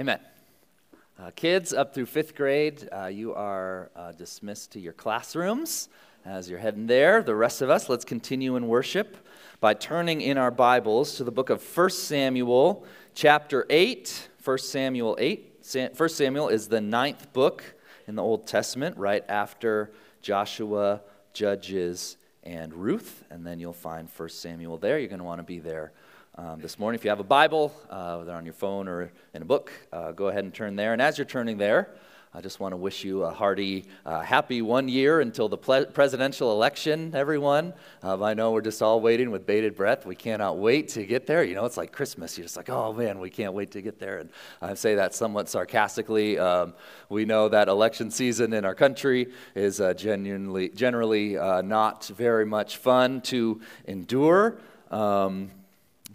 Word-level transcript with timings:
Amen. 0.00 0.18
Uh, 1.18 1.30
kids 1.36 1.74
up 1.74 1.92
through 1.92 2.06
fifth 2.06 2.34
grade, 2.34 2.88
uh, 2.90 3.04
you 3.04 3.34
are 3.34 3.90
uh, 3.94 4.12
dismissed 4.12 4.72
to 4.72 4.80
your 4.80 4.94
classrooms 4.94 5.90
as 6.24 6.48
you're 6.48 6.58
heading 6.58 6.86
there. 6.86 7.22
The 7.22 7.34
rest 7.34 7.60
of 7.60 7.68
us, 7.68 7.90
let's 7.90 8.06
continue 8.06 8.56
in 8.56 8.66
worship 8.66 9.18
by 9.60 9.74
turning 9.74 10.22
in 10.22 10.38
our 10.38 10.50
Bibles 10.50 11.18
to 11.18 11.24
the 11.24 11.30
book 11.30 11.50
of 11.50 11.62
1 11.76 11.90
Samuel, 11.90 12.86
chapter 13.14 13.66
8. 13.68 14.30
1 14.42 14.56
Samuel 14.56 15.18
8. 15.20 15.66
1 15.94 16.08
Samuel 16.08 16.48
is 16.48 16.68
the 16.68 16.80
ninth 16.80 17.30
book 17.34 17.62
in 18.06 18.14
the 18.14 18.22
Old 18.22 18.46
Testament, 18.46 18.96
right 18.96 19.22
after 19.28 19.90
Joshua, 20.22 21.02
Judges, 21.34 22.16
and 22.42 22.72
Ruth. 22.72 23.22
And 23.28 23.46
then 23.46 23.60
you'll 23.60 23.74
find 23.74 24.08
1 24.08 24.28
Samuel 24.30 24.78
there. 24.78 24.98
You're 24.98 25.08
going 25.08 25.18
to 25.18 25.26
want 25.26 25.40
to 25.40 25.44
be 25.46 25.58
there 25.58 25.92
um, 26.40 26.58
this 26.60 26.78
morning. 26.78 26.98
If 26.98 27.04
you 27.04 27.10
have 27.10 27.20
a 27.20 27.24
Bible, 27.24 27.70
uh, 27.90 28.16
whether 28.16 28.32
on 28.32 28.46
your 28.46 28.54
phone 28.54 28.88
or 28.88 29.12
in 29.34 29.42
a 29.42 29.44
book, 29.44 29.70
uh, 29.92 30.12
go 30.12 30.28
ahead 30.28 30.44
and 30.44 30.54
turn 30.54 30.74
there. 30.74 30.94
And 30.94 31.02
as 31.02 31.18
you're 31.18 31.26
turning 31.26 31.58
there, 31.58 31.90
I 32.32 32.40
just 32.40 32.60
want 32.60 32.72
to 32.72 32.76
wish 32.76 33.04
you 33.04 33.24
a 33.24 33.30
hearty, 33.30 33.84
uh, 34.06 34.20
happy 34.20 34.62
one 34.62 34.88
year 34.88 35.20
until 35.20 35.48
the 35.48 35.58
ple- 35.58 35.86
presidential 35.86 36.52
election, 36.52 37.12
everyone. 37.14 37.74
Um, 38.02 38.22
I 38.22 38.34
know 38.34 38.52
we're 38.52 38.62
just 38.62 38.80
all 38.80 39.00
waiting 39.00 39.30
with 39.30 39.44
bated 39.44 39.74
breath. 39.74 40.06
We 40.06 40.14
cannot 40.14 40.56
wait 40.56 40.88
to 40.90 41.04
get 41.04 41.26
there. 41.26 41.42
You 41.42 41.56
know, 41.56 41.66
it's 41.66 41.76
like 41.76 41.92
Christmas. 41.92 42.38
You're 42.38 42.44
just 42.44 42.56
like, 42.56 42.70
oh 42.70 42.92
man, 42.94 43.18
we 43.18 43.28
can't 43.28 43.52
wait 43.52 43.72
to 43.72 43.82
get 43.82 43.98
there. 43.98 44.18
And 44.18 44.30
I 44.62 44.74
say 44.74 44.94
that 44.94 45.14
somewhat 45.14 45.48
sarcastically. 45.48 46.38
Um, 46.38 46.72
we 47.10 47.26
know 47.26 47.48
that 47.48 47.68
election 47.68 48.10
season 48.10 48.54
in 48.54 48.64
our 48.64 48.74
country 48.74 49.26
is 49.54 49.78
uh, 49.80 49.92
genuinely, 49.92 50.70
generally 50.70 51.36
uh, 51.36 51.60
not 51.60 52.06
very 52.06 52.46
much 52.46 52.78
fun 52.78 53.20
to 53.22 53.60
endure. 53.86 54.56
Um, 54.90 55.50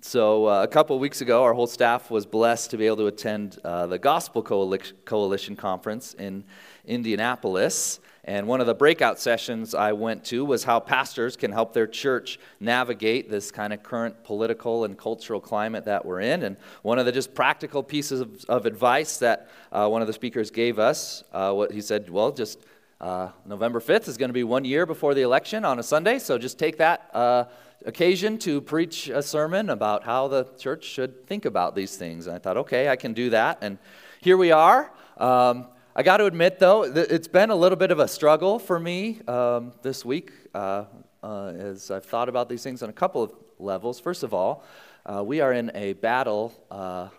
so, 0.07 0.45
uh, 0.45 0.61
a 0.61 0.67
couple 0.67 0.99
weeks 0.99 1.21
ago, 1.21 1.41
our 1.41 1.55
whole 1.55 1.65
staff 1.65 2.11
was 2.11 2.27
blessed 2.27 2.69
to 2.69 2.77
be 2.77 2.85
able 2.85 2.97
to 2.97 3.07
attend 3.07 3.57
uh, 3.63 3.87
the 3.87 3.97
Gospel 3.97 4.43
Coalition 4.43 5.55
Conference 5.55 6.13
in 6.13 6.43
Indianapolis. 6.85 7.99
And 8.23 8.47
one 8.47 8.62
of 8.62 8.67
the 8.67 8.75
breakout 8.75 9.20
sessions 9.20 9.73
I 9.73 9.93
went 9.93 10.23
to 10.25 10.45
was 10.45 10.63
how 10.63 10.79
pastors 10.79 11.35
can 11.35 11.51
help 11.51 11.73
their 11.73 11.87
church 11.87 12.39
navigate 12.59 13.31
this 13.31 13.49
kind 13.49 13.73
of 13.73 13.81
current 13.81 14.23
political 14.23 14.85
and 14.85 14.95
cultural 14.95 15.41
climate 15.41 15.85
that 15.85 16.05
we're 16.05 16.21
in. 16.21 16.43
And 16.43 16.57
one 16.84 16.99
of 16.99 17.07
the 17.07 17.12
just 17.12 17.34
practical 17.34 17.81
pieces 17.81 18.21
of, 18.21 18.45
of 18.45 18.67
advice 18.67 19.17
that 19.17 19.49
uh, 19.71 19.87
one 19.90 20.03
of 20.03 20.07
the 20.07 20.13
speakers 20.13 20.51
gave 20.51 20.77
us, 20.77 21.23
uh, 21.34 21.51
what 21.51 21.71
he 21.71 21.81
said, 21.81 22.12
well, 22.12 22.31
just 22.31 22.59
uh, 23.01 23.29
November 23.43 23.79
5th 23.79 24.07
is 24.07 24.17
going 24.17 24.29
to 24.29 24.34
be 24.34 24.43
one 24.43 24.65
year 24.65 24.85
before 24.85 25.15
the 25.15 25.23
election 25.23 25.65
on 25.65 25.79
a 25.79 25.84
Sunday, 25.84 26.19
so 26.19 26.37
just 26.37 26.59
take 26.59 26.77
that 26.77 27.09
uh, 27.15 27.45
occasion 27.85 28.37
to 28.40 28.62
preach 28.62 29.09
a 29.09 29.21
sermon 29.21 29.70
about 29.70 30.04
how 30.04 30.27
the 30.27 30.45
church 30.57 30.84
should 30.84 31.26
think 31.27 31.45
about 31.45 31.76
these 31.76 31.98
things. 31.98 32.27
And 32.27 32.35
I 32.35 32.40
thought, 32.40 32.57
okay, 32.57 32.90
I 32.90 32.95
can 32.95 33.13
do 33.13 33.29
that. 33.31 33.57
And 33.62 33.77
here 34.21 34.37
we 34.37 34.51
are. 34.51 34.91
Um, 35.18 35.68
I 35.96 36.03
got 36.03 36.18
to 36.18 36.26
admit, 36.26 36.59
though, 36.59 36.84
it's 36.84 37.27
been 37.27 37.49
a 37.49 37.55
little 37.55 37.77
bit 37.77 37.91
of 37.91 37.99
a 37.99 38.07
struggle 38.07 38.59
for 38.59 38.79
me 38.79 39.21
um, 39.27 39.71
this 39.81 40.03
week 40.03 40.31
uh, 40.53 40.85
uh, 41.23 41.48
as 41.48 41.90
I've 41.90 42.05
thought 42.05 42.27
about 42.27 42.49
these 42.49 42.63
things 42.63 42.84
on 42.84 42.90
a 42.90 42.93
couple 42.93 43.23
of 43.23 43.34
levels. 43.59 43.99
First 43.99 44.23
of 44.23 44.34
all, 44.34 44.63
uh, 45.05 45.23
we 45.23 45.40
are 45.40 45.53
in 45.53 45.71
a 45.73 45.93
battle 45.93 46.53
uh, 46.70 47.09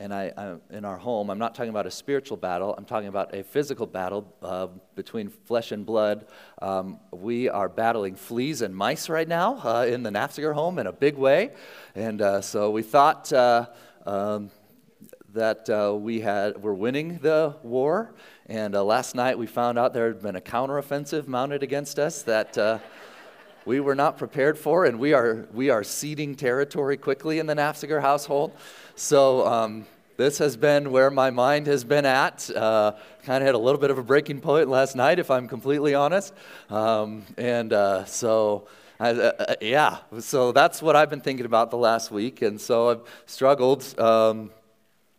and 0.00 0.14
I, 0.14 0.32
I, 0.34 0.56
in 0.74 0.86
our 0.86 0.96
home, 0.96 1.28
I'm 1.28 1.38
not 1.38 1.54
talking 1.54 1.68
about 1.68 1.86
a 1.86 1.90
spiritual 1.90 2.38
battle, 2.38 2.74
I'm 2.76 2.86
talking 2.86 3.08
about 3.08 3.34
a 3.34 3.44
physical 3.44 3.86
battle 3.86 4.34
uh, 4.42 4.68
between 4.94 5.28
flesh 5.28 5.72
and 5.72 5.84
blood. 5.84 6.26
Um, 6.62 6.98
we 7.10 7.50
are 7.50 7.68
battling 7.68 8.16
fleas 8.16 8.62
and 8.62 8.74
mice 8.74 9.10
right 9.10 9.28
now 9.28 9.58
uh, 9.58 9.84
in 9.86 10.02
the 10.02 10.08
Nafziger 10.08 10.54
home 10.54 10.78
in 10.78 10.86
a 10.86 10.92
big 10.92 11.16
way. 11.16 11.50
And 11.94 12.22
uh, 12.22 12.40
so 12.40 12.70
we 12.70 12.82
thought 12.82 13.30
uh, 13.30 13.66
um, 14.06 14.50
that 15.34 15.68
uh, 15.68 15.94
we 15.94 16.20
had, 16.20 16.62
were 16.62 16.74
winning 16.74 17.18
the 17.18 17.56
war. 17.62 18.14
And 18.46 18.74
uh, 18.74 18.82
last 18.82 19.14
night 19.14 19.38
we 19.38 19.46
found 19.46 19.78
out 19.78 19.92
there 19.92 20.08
had 20.08 20.22
been 20.22 20.36
a 20.36 20.40
counteroffensive 20.40 21.28
mounted 21.28 21.62
against 21.62 21.98
us 21.98 22.22
that 22.22 22.56
we 23.64 23.80
were 23.80 23.94
not 23.94 24.18
prepared 24.18 24.58
for, 24.58 24.84
and 24.84 24.98
we 24.98 25.12
are, 25.12 25.46
we 25.52 25.70
are 25.70 25.84
ceding 25.84 26.34
territory 26.34 26.96
quickly 26.96 27.38
in 27.38 27.46
the 27.46 27.54
Nafziger 27.54 28.00
household. 28.00 28.52
So 28.96 29.46
um, 29.46 29.86
this 30.16 30.38
has 30.38 30.56
been 30.56 30.90
where 30.90 31.10
my 31.10 31.30
mind 31.30 31.66
has 31.66 31.84
been 31.84 32.04
at. 32.04 32.50
Uh, 32.54 32.92
kind 33.22 33.42
of 33.42 33.46
had 33.46 33.54
a 33.54 33.58
little 33.58 33.80
bit 33.80 33.90
of 33.90 33.98
a 33.98 34.02
breaking 34.02 34.40
point 34.40 34.68
last 34.68 34.96
night, 34.96 35.18
if 35.18 35.30
I'm 35.30 35.48
completely 35.48 35.94
honest. 35.94 36.34
Um, 36.68 37.22
and 37.36 37.72
uh, 37.72 38.04
so, 38.04 38.68
I, 38.98 39.10
uh, 39.10 39.32
uh, 39.38 39.54
yeah, 39.60 39.98
so 40.18 40.52
that's 40.52 40.82
what 40.82 40.96
I've 40.96 41.10
been 41.10 41.22
thinking 41.22 41.46
about 41.46 41.70
the 41.70 41.78
last 41.78 42.10
week. 42.10 42.42
And 42.42 42.60
so 42.60 42.90
I've 42.90 43.00
struggled 43.26 43.98
um, 43.98 44.50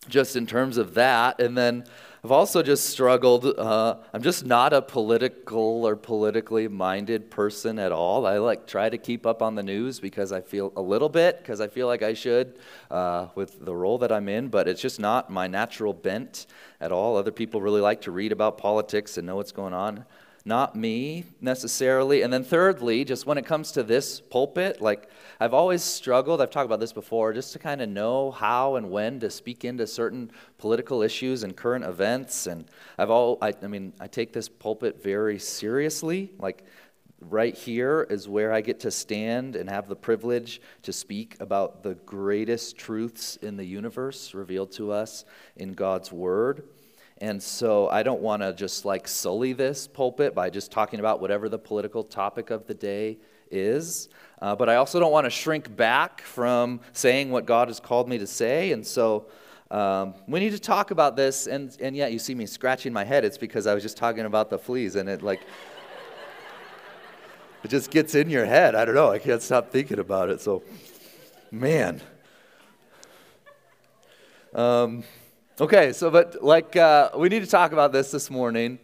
just 0.07 0.35
in 0.35 0.45
terms 0.45 0.77
of 0.77 0.93
that. 0.95 1.39
And 1.41 1.57
then 1.57 1.85
I've 2.23 2.31
also 2.31 2.61
just 2.61 2.85
struggled. 2.85 3.47
Uh, 3.47 3.95
I'm 4.13 4.21
just 4.21 4.45
not 4.45 4.73
a 4.73 4.81
political 4.83 5.87
or 5.87 5.95
politically 5.95 6.67
minded 6.67 7.31
person 7.31 7.79
at 7.79 7.91
all. 7.91 8.27
I 8.27 8.37
like 8.37 8.67
try 8.67 8.89
to 8.89 8.97
keep 8.99 9.25
up 9.25 9.41
on 9.41 9.55
the 9.55 9.63
news 9.63 9.99
because 9.99 10.31
I 10.31 10.41
feel 10.41 10.71
a 10.75 10.81
little 10.83 11.09
bit 11.09 11.39
because 11.39 11.59
I 11.59 11.67
feel 11.67 11.87
like 11.87 12.03
I 12.03 12.13
should 12.13 12.59
uh, 12.91 13.29
with 13.33 13.65
the 13.65 13.75
role 13.75 13.97
that 13.97 14.11
I'm 14.11 14.29
in, 14.29 14.49
but 14.49 14.67
it's 14.67 14.81
just 14.81 14.99
not 14.99 15.31
my 15.31 15.47
natural 15.47 15.93
bent 15.93 16.45
at 16.79 16.91
all. 16.91 17.17
Other 17.17 17.31
people 17.31 17.59
really 17.59 17.81
like 17.81 18.01
to 18.01 18.11
read 18.11 18.31
about 18.31 18.59
politics 18.59 19.17
and 19.17 19.25
know 19.25 19.37
what's 19.37 19.51
going 19.51 19.73
on 19.73 20.05
not 20.45 20.75
me 20.75 21.25
necessarily. 21.39 22.21
And 22.21 22.31
then, 22.31 22.43
thirdly, 22.43 23.05
just 23.05 23.25
when 23.25 23.37
it 23.37 23.45
comes 23.45 23.71
to 23.73 23.83
this 23.83 24.19
pulpit, 24.19 24.81
like 24.81 25.09
I've 25.39 25.53
always 25.53 25.83
struggled, 25.83 26.41
I've 26.41 26.49
talked 26.49 26.65
about 26.65 26.79
this 26.79 26.93
before, 26.93 27.33
just 27.33 27.53
to 27.53 27.59
kind 27.59 27.81
of 27.81 27.89
know 27.89 28.31
how 28.31 28.75
and 28.75 28.89
when 28.89 29.19
to 29.19 29.29
speak 29.29 29.65
into 29.65 29.85
certain 29.87 30.31
political 30.57 31.01
issues 31.01 31.43
and 31.43 31.55
current 31.55 31.85
events. 31.85 32.47
And 32.47 32.65
I've 32.97 33.09
all, 33.09 33.37
I, 33.41 33.53
I 33.61 33.67
mean, 33.67 33.93
I 33.99 34.07
take 34.07 34.33
this 34.33 34.49
pulpit 34.49 35.01
very 35.03 35.39
seriously. 35.39 36.31
Like, 36.39 36.65
right 37.29 37.55
here 37.55 38.07
is 38.09 38.27
where 38.27 38.51
I 38.51 38.61
get 38.61 38.79
to 38.81 38.91
stand 38.91 39.55
and 39.55 39.69
have 39.69 39.87
the 39.87 39.95
privilege 39.95 40.61
to 40.81 40.91
speak 40.91 41.37
about 41.39 41.83
the 41.83 41.93
greatest 41.93 42.77
truths 42.77 43.35
in 43.37 43.57
the 43.57 43.65
universe 43.65 44.33
revealed 44.33 44.71
to 44.73 44.91
us 44.91 45.23
in 45.55 45.73
God's 45.73 46.11
Word. 46.11 46.63
And 47.21 47.41
so 47.41 47.87
I 47.87 48.01
don't 48.01 48.21
want 48.21 48.41
to 48.41 48.51
just 48.51 48.83
like 48.83 49.07
sully 49.07 49.53
this 49.53 49.87
pulpit 49.87 50.33
by 50.33 50.49
just 50.49 50.71
talking 50.71 50.99
about 50.99 51.21
whatever 51.21 51.49
the 51.49 51.59
political 51.59 52.03
topic 52.03 52.49
of 52.49 52.65
the 52.65 52.73
day 52.73 53.19
is. 53.51 54.09
Uh, 54.41 54.55
but 54.55 54.69
I 54.69 54.77
also 54.77 54.99
don't 54.99 55.11
want 55.11 55.25
to 55.25 55.29
shrink 55.29 55.75
back 55.75 56.21
from 56.21 56.81
saying 56.93 57.29
what 57.29 57.45
God 57.45 57.67
has 57.67 57.79
called 57.79 58.09
me 58.09 58.17
to 58.17 58.25
say. 58.25 58.71
And 58.71 58.85
so 58.85 59.27
um, 59.69 60.15
we 60.27 60.39
need 60.39 60.49
to 60.53 60.59
talk 60.59 60.89
about 60.89 61.15
this. 61.15 61.45
And, 61.45 61.77
and 61.79 61.95
yet 61.95 62.11
you 62.11 62.17
see 62.17 62.33
me 62.33 62.47
scratching 62.47 62.91
my 62.91 63.03
head. 63.03 63.23
It's 63.23 63.37
because 63.37 63.67
I 63.67 63.75
was 63.75 63.83
just 63.83 63.97
talking 63.97 64.25
about 64.25 64.49
the 64.49 64.57
fleas 64.57 64.95
and 64.95 65.07
it 65.07 65.21
like, 65.21 65.41
it 67.63 67.67
just 67.67 67.91
gets 67.91 68.15
in 68.15 68.31
your 68.31 68.45
head. 68.45 68.73
I 68.73 68.83
don't 68.83 68.95
know. 68.95 69.11
I 69.11 69.19
can't 69.19 69.43
stop 69.43 69.69
thinking 69.69 69.99
about 69.99 70.31
it. 70.31 70.41
So, 70.41 70.63
man. 71.51 72.01
Um, 74.55 75.03
Okay, 75.61 75.93
so, 75.93 76.09
but 76.09 76.43
like, 76.43 76.75
uh, 76.75 77.11
we 77.15 77.29
need 77.29 77.41
to 77.41 77.47
talk 77.47 77.71
about 77.71 77.91
this 77.91 78.09
this 78.09 78.31
morning. 78.31 78.79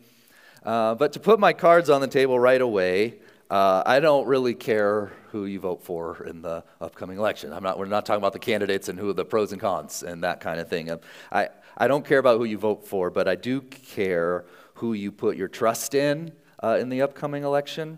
Uh, 0.64 0.94
but 0.94 1.12
to 1.14 1.20
put 1.20 1.40
my 1.40 1.52
cards 1.52 1.90
on 1.90 2.02
the 2.02 2.08
table 2.08 2.40
right 2.40 2.62
away, 2.62 3.16
uh, 3.50 3.82
I 3.84 4.00
don't 4.00 4.28
really 4.28 4.54
care 4.54 5.12
who 5.32 5.48
you 5.48 5.60
vote 5.60 5.82
for 5.82 6.24
in 6.26 6.44
the 6.44 6.64
upcoming 6.80 7.18
election. 7.18 7.52
I'm 7.52 7.64
not, 7.64 7.80
we're 7.80 7.86
not 7.86 8.06
talking 8.06 8.22
about 8.22 8.34
the 8.34 8.38
candidates 8.38 8.90
and 8.90 9.00
who 9.00 9.12
the 9.12 9.26
pros 9.26 9.54
and 9.54 9.60
cons 9.60 10.04
and 10.04 10.24
that 10.24 10.40
kind 10.40 10.60
of 10.60 10.70
thing. 10.70 10.92
I, 11.32 11.50
I 11.76 11.88
don't 11.88 12.06
care 12.06 12.20
about 12.20 12.38
who 12.38 12.44
you 12.44 12.60
vote 12.60 12.86
for, 12.86 13.10
but 13.10 13.28
I 13.28 13.34
do 13.34 13.62
care 13.62 14.46
who 14.76 14.94
you 14.94 15.12
put 15.12 15.36
your 15.36 15.48
trust 15.48 15.96
in 15.96 16.32
uh, 16.64 16.78
in 16.80 16.90
the 16.90 17.02
upcoming 17.02 17.42
election. 17.42 17.98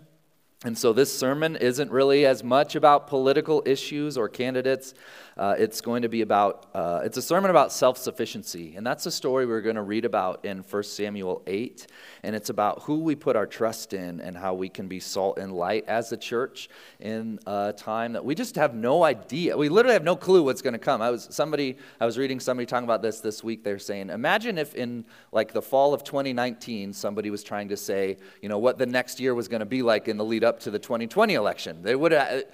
And 0.62 0.76
so 0.76 0.92
this 0.92 1.16
sermon 1.16 1.56
isn't 1.56 1.90
really 1.90 2.26
as 2.26 2.44
much 2.44 2.76
about 2.76 3.06
political 3.06 3.62
issues 3.64 4.18
or 4.18 4.28
candidates 4.28 4.92
uh, 5.40 5.54
it's 5.58 5.80
going 5.80 6.02
to 6.02 6.08
be 6.10 6.20
about, 6.20 6.66
uh, 6.74 7.00
it's 7.02 7.16
a 7.16 7.22
sermon 7.22 7.50
about 7.50 7.72
self 7.72 7.96
sufficiency. 7.96 8.74
And 8.76 8.86
that's 8.86 9.06
a 9.06 9.10
story 9.10 9.46
we're 9.46 9.62
going 9.62 9.76
to 9.76 9.82
read 9.82 10.04
about 10.04 10.44
in 10.44 10.58
1 10.58 10.82
Samuel 10.82 11.40
8. 11.46 11.86
And 12.22 12.36
it's 12.36 12.50
about 12.50 12.82
who 12.82 12.98
we 12.98 13.16
put 13.16 13.36
our 13.36 13.46
trust 13.46 13.94
in 13.94 14.20
and 14.20 14.36
how 14.36 14.52
we 14.52 14.68
can 14.68 14.86
be 14.86 15.00
salt 15.00 15.38
and 15.38 15.54
light 15.54 15.86
as 15.88 16.12
a 16.12 16.18
church 16.18 16.68
in 17.00 17.38
a 17.46 17.72
time 17.74 18.12
that 18.12 18.22
we 18.22 18.34
just 18.34 18.54
have 18.56 18.74
no 18.74 19.02
idea. 19.02 19.56
We 19.56 19.70
literally 19.70 19.94
have 19.94 20.04
no 20.04 20.14
clue 20.14 20.42
what's 20.42 20.60
going 20.60 20.74
to 20.74 20.78
come. 20.78 21.00
I 21.00 21.08
was 21.08 21.26
somebody, 21.30 21.78
I 21.98 22.04
was 22.04 22.18
reading 22.18 22.38
somebody 22.38 22.66
talking 22.66 22.84
about 22.84 23.00
this 23.00 23.20
this 23.20 23.42
week. 23.42 23.64
They're 23.64 23.78
saying, 23.78 24.10
imagine 24.10 24.58
if 24.58 24.74
in 24.74 25.06
like 25.32 25.54
the 25.54 25.62
fall 25.62 25.94
of 25.94 26.04
2019, 26.04 26.92
somebody 26.92 27.30
was 27.30 27.42
trying 27.42 27.70
to 27.70 27.78
say, 27.78 28.18
you 28.42 28.50
know, 28.50 28.58
what 28.58 28.76
the 28.76 28.84
next 28.84 29.18
year 29.18 29.34
was 29.34 29.48
going 29.48 29.60
to 29.60 29.66
be 29.66 29.80
like 29.80 30.06
in 30.06 30.18
the 30.18 30.24
lead 30.24 30.44
up 30.44 30.60
to 30.60 30.70
the 30.70 30.78
2020 30.78 31.32
election. 31.32 31.80
They 31.80 31.96
would 31.96 32.12
have, 32.12 32.44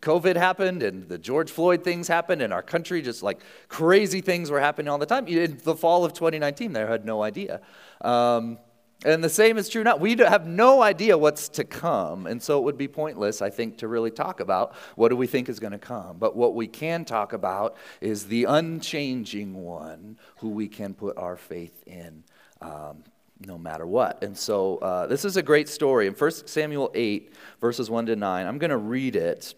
COVID 0.00 0.34
happened 0.34 0.82
and 0.82 1.08
the 1.08 1.16
George 1.16 1.52
Floyd 1.52 1.84
things 1.84 2.07
happened 2.08 2.42
in 2.42 2.52
our 2.52 2.62
country, 2.62 3.02
just 3.02 3.22
like 3.22 3.40
crazy 3.68 4.20
things 4.20 4.50
were 4.50 4.60
happening 4.60 4.88
all 4.88 4.98
the 4.98 5.06
time. 5.06 5.26
In 5.28 5.58
the 5.62 5.76
fall 5.76 6.04
of 6.04 6.12
2019, 6.12 6.72
they 6.72 6.80
had 6.80 7.04
no 7.04 7.22
idea. 7.22 7.60
Um, 8.00 8.58
And 9.04 9.22
the 9.22 9.28
same 9.28 9.58
is 9.58 9.68
true 9.68 9.84
now. 9.84 9.96
We 9.96 10.16
have 10.16 10.48
no 10.48 10.82
idea 10.82 11.16
what's 11.16 11.48
to 11.50 11.62
come. 11.62 12.26
And 12.26 12.42
so 12.42 12.58
it 12.58 12.64
would 12.64 12.76
be 12.76 12.88
pointless, 12.88 13.40
I 13.40 13.48
think, 13.48 13.78
to 13.78 13.86
really 13.86 14.10
talk 14.10 14.40
about 14.40 14.74
what 14.96 15.10
do 15.10 15.16
we 15.16 15.28
think 15.28 15.48
is 15.48 15.60
going 15.60 15.72
to 15.72 15.78
come. 15.78 16.18
But 16.18 16.34
what 16.34 16.56
we 16.56 16.66
can 16.66 17.04
talk 17.04 17.32
about 17.32 17.76
is 18.00 18.26
the 18.26 18.44
unchanging 18.44 19.54
one 19.54 20.18
who 20.38 20.48
we 20.48 20.66
can 20.66 20.94
put 20.94 21.16
our 21.16 21.36
faith 21.36 21.84
in 21.86 22.24
um, 22.60 23.04
no 23.46 23.56
matter 23.56 23.86
what. 23.86 24.24
And 24.24 24.36
so 24.36 24.78
uh, 24.78 25.06
this 25.06 25.24
is 25.24 25.36
a 25.36 25.42
great 25.44 25.68
story. 25.68 26.08
In 26.08 26.14
1 26.14 26.30
Samuel 26.48 26.90
8, 26.92 27.32
verses 27.60 27.88
1 27.88 28.06
to 28.06 28.16
9, 28.16 28.46
I'm 28.48 28.58
going 28.58 28.70
to 28.70 28.76
read 28.76 29.14
it 29.14 29.54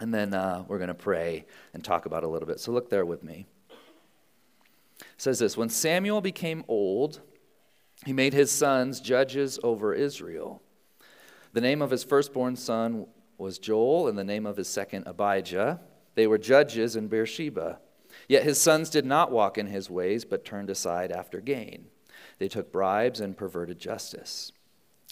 and 0.00 0.12
then 0.12 0.34
uh, 0.34 0.64
we're 0.68 0.78
going 0.78 0.88
to 0.88 0.94
pray 0.94 1.44
and 1.74 1.84
talk 1.84 2.06
about 2.06 2.24
a 2.24 2.28
little 2.28 2.46
bit. 2.46 2.60
So 2.60 2.72
look 2.72 2.90
there 2.90 3.06
with 3.06 3.22
me. 3.22 3.46
It 5.00 5.06
says 5.16 5.38
this 5.38 5.56
When 5.56 5.68
Samuel 5.68 6.20
became 6.20 6.64
old, 6.68 7.20
he 8.04 8.12
made 8.12 8.32
his 8.32 8.50
sons 8.50 9.00
judges 9.00 9.58
over 9.62 9.92
Israel. 9.92 10.62
The 11.52 11.60
name 11.60 11.82
of 11.82 11.90
his 11.90 12.04
firstborn 12.04 12.56
son 12.56 13.06
was 13.38 13.58
Joel, 13.58 14.08
and 14.08 14.18
the 14.18 14.24
name 14.24 14.46
of 14.46 14.56
his 14.56 14.68
second, 14.68 15.06
Abijah. 15.06 15.80
They 16.14 16.26
were 16.26 16.38
judges 16.38 16.96
in 16.96 17.08
Beersheba. 17.08 17.78
Yet 18.28 18.42
his 18.42 18.60
sons 18.60 18.90
did 18.90 19.06
not 19.06 19.30
walk 19.30 19.56
in 19.56 19.66
his 19.66 19.88
ways, 19.88 20.24
but 20.24 20.44
turned 20.44 20.70
aside 20.70 21.12
after 21.12 21.40
gain. 21.40 21.86
They 22.38 22.48
took 22.48 22.72
bribes 22.72 23.20
and 23.20 23.36
perverted 23.36 23.78
justice. 23.78 24.52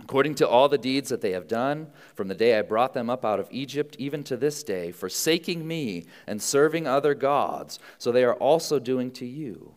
According 0.00 0.34
to 0.36 0.48
all 0.48 0.68
the 0.68 0.76
deeds 0.76 1.08
that 1.10 1.20
they 1.20 1.30
have 1.32 1.46
done, 1.46 1.88
from 2.14 2.26
the 2.26 2.34
day 2.34 2.58
I 2.58 2.62
brought 2.62 2.94
them 2.94 3.08
up 3.08 3.24
out 3.24 3.38
of 3.38 3.48
Egypt, 3.52 3.94
even 3.98 4.24
to 4.24 4.36
this 4.36 4.64
day, 4.64 4.90
forsaking 4.90 5.66
me 5.66 6.06
and 6.26 6.42
serving 6.42 6.86
other 6.86 7.14
gods, 7.14 7.78
so 7.96 8.10
they 8.10 8.24
are 8.24 8.34
also 8.34 8.80
doing 8.80 9.12
to 9.12 9.26
you. 9.26 9.76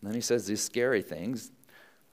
And 0.00 0.08
then 0.08 0.14
he 0.14 0.20
says 0.20 0.46
these 0.46 0.62
scary 0.62 1.00
things. 1.00 1.50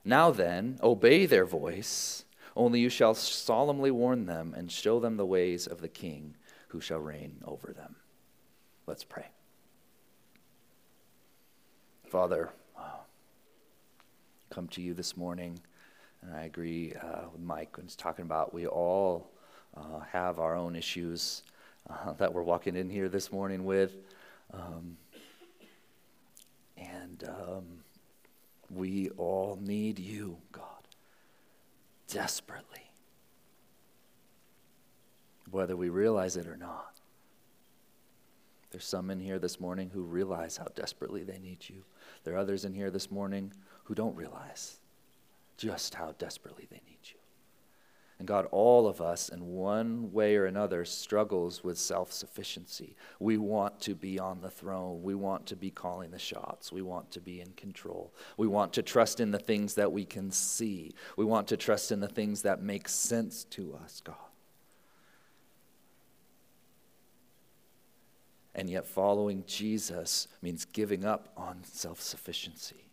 Now 0.06 0.32
then, 0.32 0.80
obey 0.82 1.26
their 1.26 1.46
voice, 1.46 2.24
only 2.56 2.80
you 2.80 2.90
shall 2.90 3.14
solemnly 3.14 3.92
warn 3.92 4.26
them 4.26 4.54
and 4.58 4.72
show 4.72 5.00
them 5.00 5.18
the 5.18 5.26
ways 5.26 5.68
of 5.68 5.82
the 5.82 5.90
king 5.90 6.36
who 6.70 6.80
shall 6.80 7.00
reign 7.00 7.42
over 7.44 7.74
them. 7.74 7.96
Let's 8.88 9.04
pray. 9.04 9.28
Father, 12.08 12.50
come 14.50 14.68
to 14.70 14.82
you 14.82 14.94
this 14.94 15.16
morning, 15.16 15.60
and 16.22 16.36
I 16.36 16.44
agree 16.44 16.94
uh, 17.02 17.30
with 17.32 17.42
Mike 17.42 17.78
when 17.78 17.86
he's 17.86 17.96
talking 17.96 18.26
about 18.26 18.54
we 18.54 18.68
all 18.68 19.32
uh, 19.76 20.00
have 20.12 20.40
our 20.40 20.56
own 20.56 20.76
issues 20.76 21.44
uh, 21.90 22.14
that 22.18 22.34
we're 22.34 22.44
walking 22.44 22.76
in 22.76 22.90
here 22.90 23.10
this 23.10 23.32
morning 23.32 23.64
with. 23.66 23.96
Um, 24.54 24.98
and 26.78 27.24
um, 27.28 27.64
we 28.70 29.10
all 29.18 29.60
need 29.62 30.00
you, 30.00 30.38
God, 30.52 30.64
desperately, 32.08 32.92
whether 35.52 35.76
we 35.76 35.90
realize 35.90 36.36
it 36.36 36.48
or 36.48 36.58
not. 36.58 36.96
There's 38.72 38.86
some 38.86 39.10
in 39.10 39.20
here 39.20 39.40
this 39.40 39.60
morning 39.60 39.90
who 39.92 40.04
realize 40.04 40.58
how 40.58 40.68
desperately 40.76 41.24
they 41.24 41.40
need 41.40 41.68
you. 41.68 41.84
There 42.24 42.36
are 42.36 42.38
others 42.38 42.66
in 42.66 42.74
here 42.74 42.92
this 42.92 43.10
morning 43.10 43.52
who 43.86 43.96
don't 43.96 44.16
realize 44.16 44.79
just 45.60 45.96
how 45.96 46.14
desperately 46.18 46.68
they 46.72 46.82
need 46.88 47.00
you. 47.04 47.20
And 48.18 48.28
God, 48.28 48.48
all 48.52 48.88
of 48.88 49.00
us, 49.00 49.30
in 49.30 49.48
one 49.48 50.12
way 50.12 50.36
or 50.36 50.46
another, 50.46 50.84
struggles 50.84 51.64
with 51.64 51.78
self 51.78 52.12
sufficiency. 52.12 52.96
We 53.20 53.38
want 53.38 53.80
to 53.82 53.96
be 53.96 54.20
on 54.20 54.42
the 54.42 54.50
throne. 54.50 55.04
We 55.04 55.16
want 55.16 55.46
to 55.48 55.56
be 55.56 55.70
calling 55.70 56.12
the 56.12 56.20
shots. 56.20 56.72
We 56.72 56.82
want 56.82 57.12
to 57.12 57.22
be 57.22 57.40
in 57.40 57.52
control. 57.54 58.14
We 58.36 58.48
want 58.48 58.74
to 58.74 58.82
trust 58.82 59.22
in 59.22 59.32
the 59.32 59.40
things 59.40 59.76
that 59.76 59.92
we 59.92 60.04
can 60.04 60.32
see. 60.32 60.94
We 61.16 61.24
want 61.24 61.48
to 61.50 61.58
trust 61.58 61.94
in 61.94 62.02
the 62.02 62.10
things 62.10 62.42
that 62.42 62.62
make 62.62 62.90
sense 62.90 63.46
to 63.52 63.80
us, 63.82 64.02
God. 64.04 64.16
And 68.54 68.70
yet, 68.70 68.86
following 68.86 69.46
Jesus 69.48 70.28
means 70.42 70.66
giving 70.66 71.06
up 71.06 71.32
on 71.38 71.64
self 71.64 72.02
sufficiency 72.02 72.89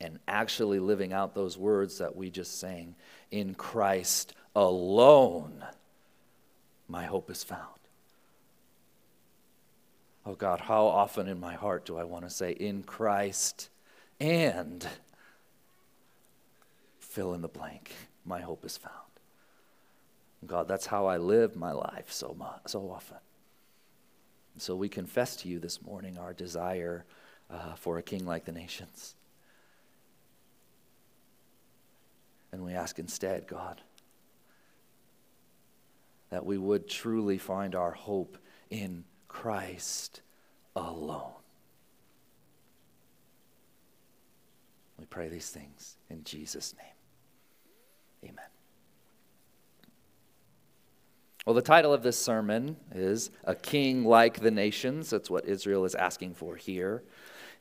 and 0.00 0.18
actually 0.26 0.78
living 0.78 1.12
out 1.12 1.34
those 1.34 1.58
words 1.58 1.98
that 1.98 2.16
we 2.16 2.30
just 2.30 2.58
sang 2.58 2.94
in 3.30 3.54
Christ 3.54 4.32
alone, 4.56 5.64
my 6.88 7.04
hope 7.04 7.30
is 7.30 7.44
found. 7.44 7.66
Oh 10.26 10.34
God, 10.34 10.60
how 10.60 10.86
often 10.86 11.28
in 11.28 11.40
my 11.40 11.54
heart 11.54 11.84
do 11.84 11.96
I 11.96 12.04
want 12.04 12.24
to 12.24 12.30
say, 12.30 12.52
in 12.52 12.82
Christ 12.82 13.68
and 14.18 14.86
fill 16.98 17.34
in 17.34 17.42
the 17.42 17.48
blank, 17.48 17.92
my 18.24 18.40
hope 18.40 18.64
is 18.64 18.76
found. 18.76 18.94
God, 20.46 20.68
that's 20.68 20.86
how 20.86 21.06
I 21.06 21.18
live 21.18 21.56
my 21.56 21.72
life 21.72 22.10
so, 22.10 22.34
much, 22.38 22.60
so 22.66 22.90
often. 22.90 23.18
So 24.56 24.74
we 24.74 24.88
confess 24.88 25.36
to 25.36 25.48
you 25.48 25.58
this 25.58 25.82
morning 25.82 26.18
our 26.18 26.32
desire 26.32 27.04
uh, 27.50 27.74
for 27.74 27.98
a 27.98 28.02
king 28.02 28.26
like 28.26 28.44
the 28.44 28.52
nations. 28.52 29.14
And 32.52 32.64
we 32.64 32.72
ask 32.72 32.98
instead, 32.98 33.46
God, 33.46 33.80
that 36.30 36.44
we 36.44 36.58
would 36.58 36.88
truly 36.88 37.38
find 37.38 37.74
our 37.74 37.92
hope 37.92 38.38
in 38.70 39.04
Christ 39.28 40.22
alone. 40.74 41.32
We 44.98 45.06
pray 45.06 45.28
these 45.28 45.50
things 45.50 45.96
in 46.08 46.24
Jesus' 46.24 46.74
name. 46.76 48.30
Amen. 48.30 48.44
Well, 51.46 51.54
the 51.54 51.62
title 51.62 51.94
of 51.94 52.02
this 52.02 52.18
sermon 52.18 52.76
is 52.94 53.30
A 53.44 53.54
King 53.54 54.04
Like 54.04 54.40
the 54.40 54.50
Nations. 54.50 55.08
That's 55.08 55.30
what 55.30 55.46
Israel 55.46 55.86
is 55.86 55.94
asking 55.94 56.34
for 56.34 56.54
here 56.54 57.02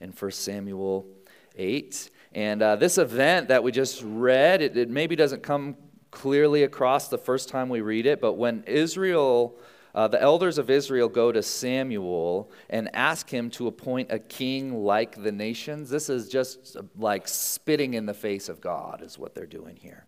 in 0.02 0.12
1 0.12 0.32
Samuel 0.32 1.08
8. 1.56 2.10
And 2.34 2.62
uh, 2.62 2.76
this 2.76 2.98
event 2.98 3.48
that 3.48 3.64
we 3.64 3.72
just 3.72 4.02
read, 4.04 4.62
it, 4.62 4.78
it, 4.78 4.90
maybe 4.90 5.16
doesn't 5.16 5.42
come 5.42 5.76
clearly 6.12 6.64
across 6.64 7.08
the 7.08 7.18
first 7.18 7.50
time 7.50 7.70
we 7.70 7.82
read 7.82 8.06
it, 8.06 8.22
but 8.22 8.34
when 8.34 8.64
Israel, 8.66 9.58
uh, 9.96 10.08
the 10.08 10.22
elders 10.22 10.58
of 10.58 10.70
Israel 10.70 11.08
go 11.08 11.32
to 11.32 11.42
Samuel 11.42 12.52
and 12.70 12.90
ask 12.94 13.30
him 13.30 13.50
to 13.52 13.68
appoint 13.68 14.12
a 14.12 14.20
king 14.20 14.84
like 14.84 15.22
the 15.22 15.32
nations, 15.32 15.90
this 15.90 16.10
is 16.10 16.30
just 16.30 16.78
like 16.98 17.28
spitting 17.28 17.96
in 17.96 18.06
the 18.06 18.14
face 18.14 18.50
of 18.50 18.62
God, 18.62 19.02
is 19.04 19.18
what 19.18 19.34
they're 19.34 19.46
doing 19.46 19.76
here. 19.76 20.06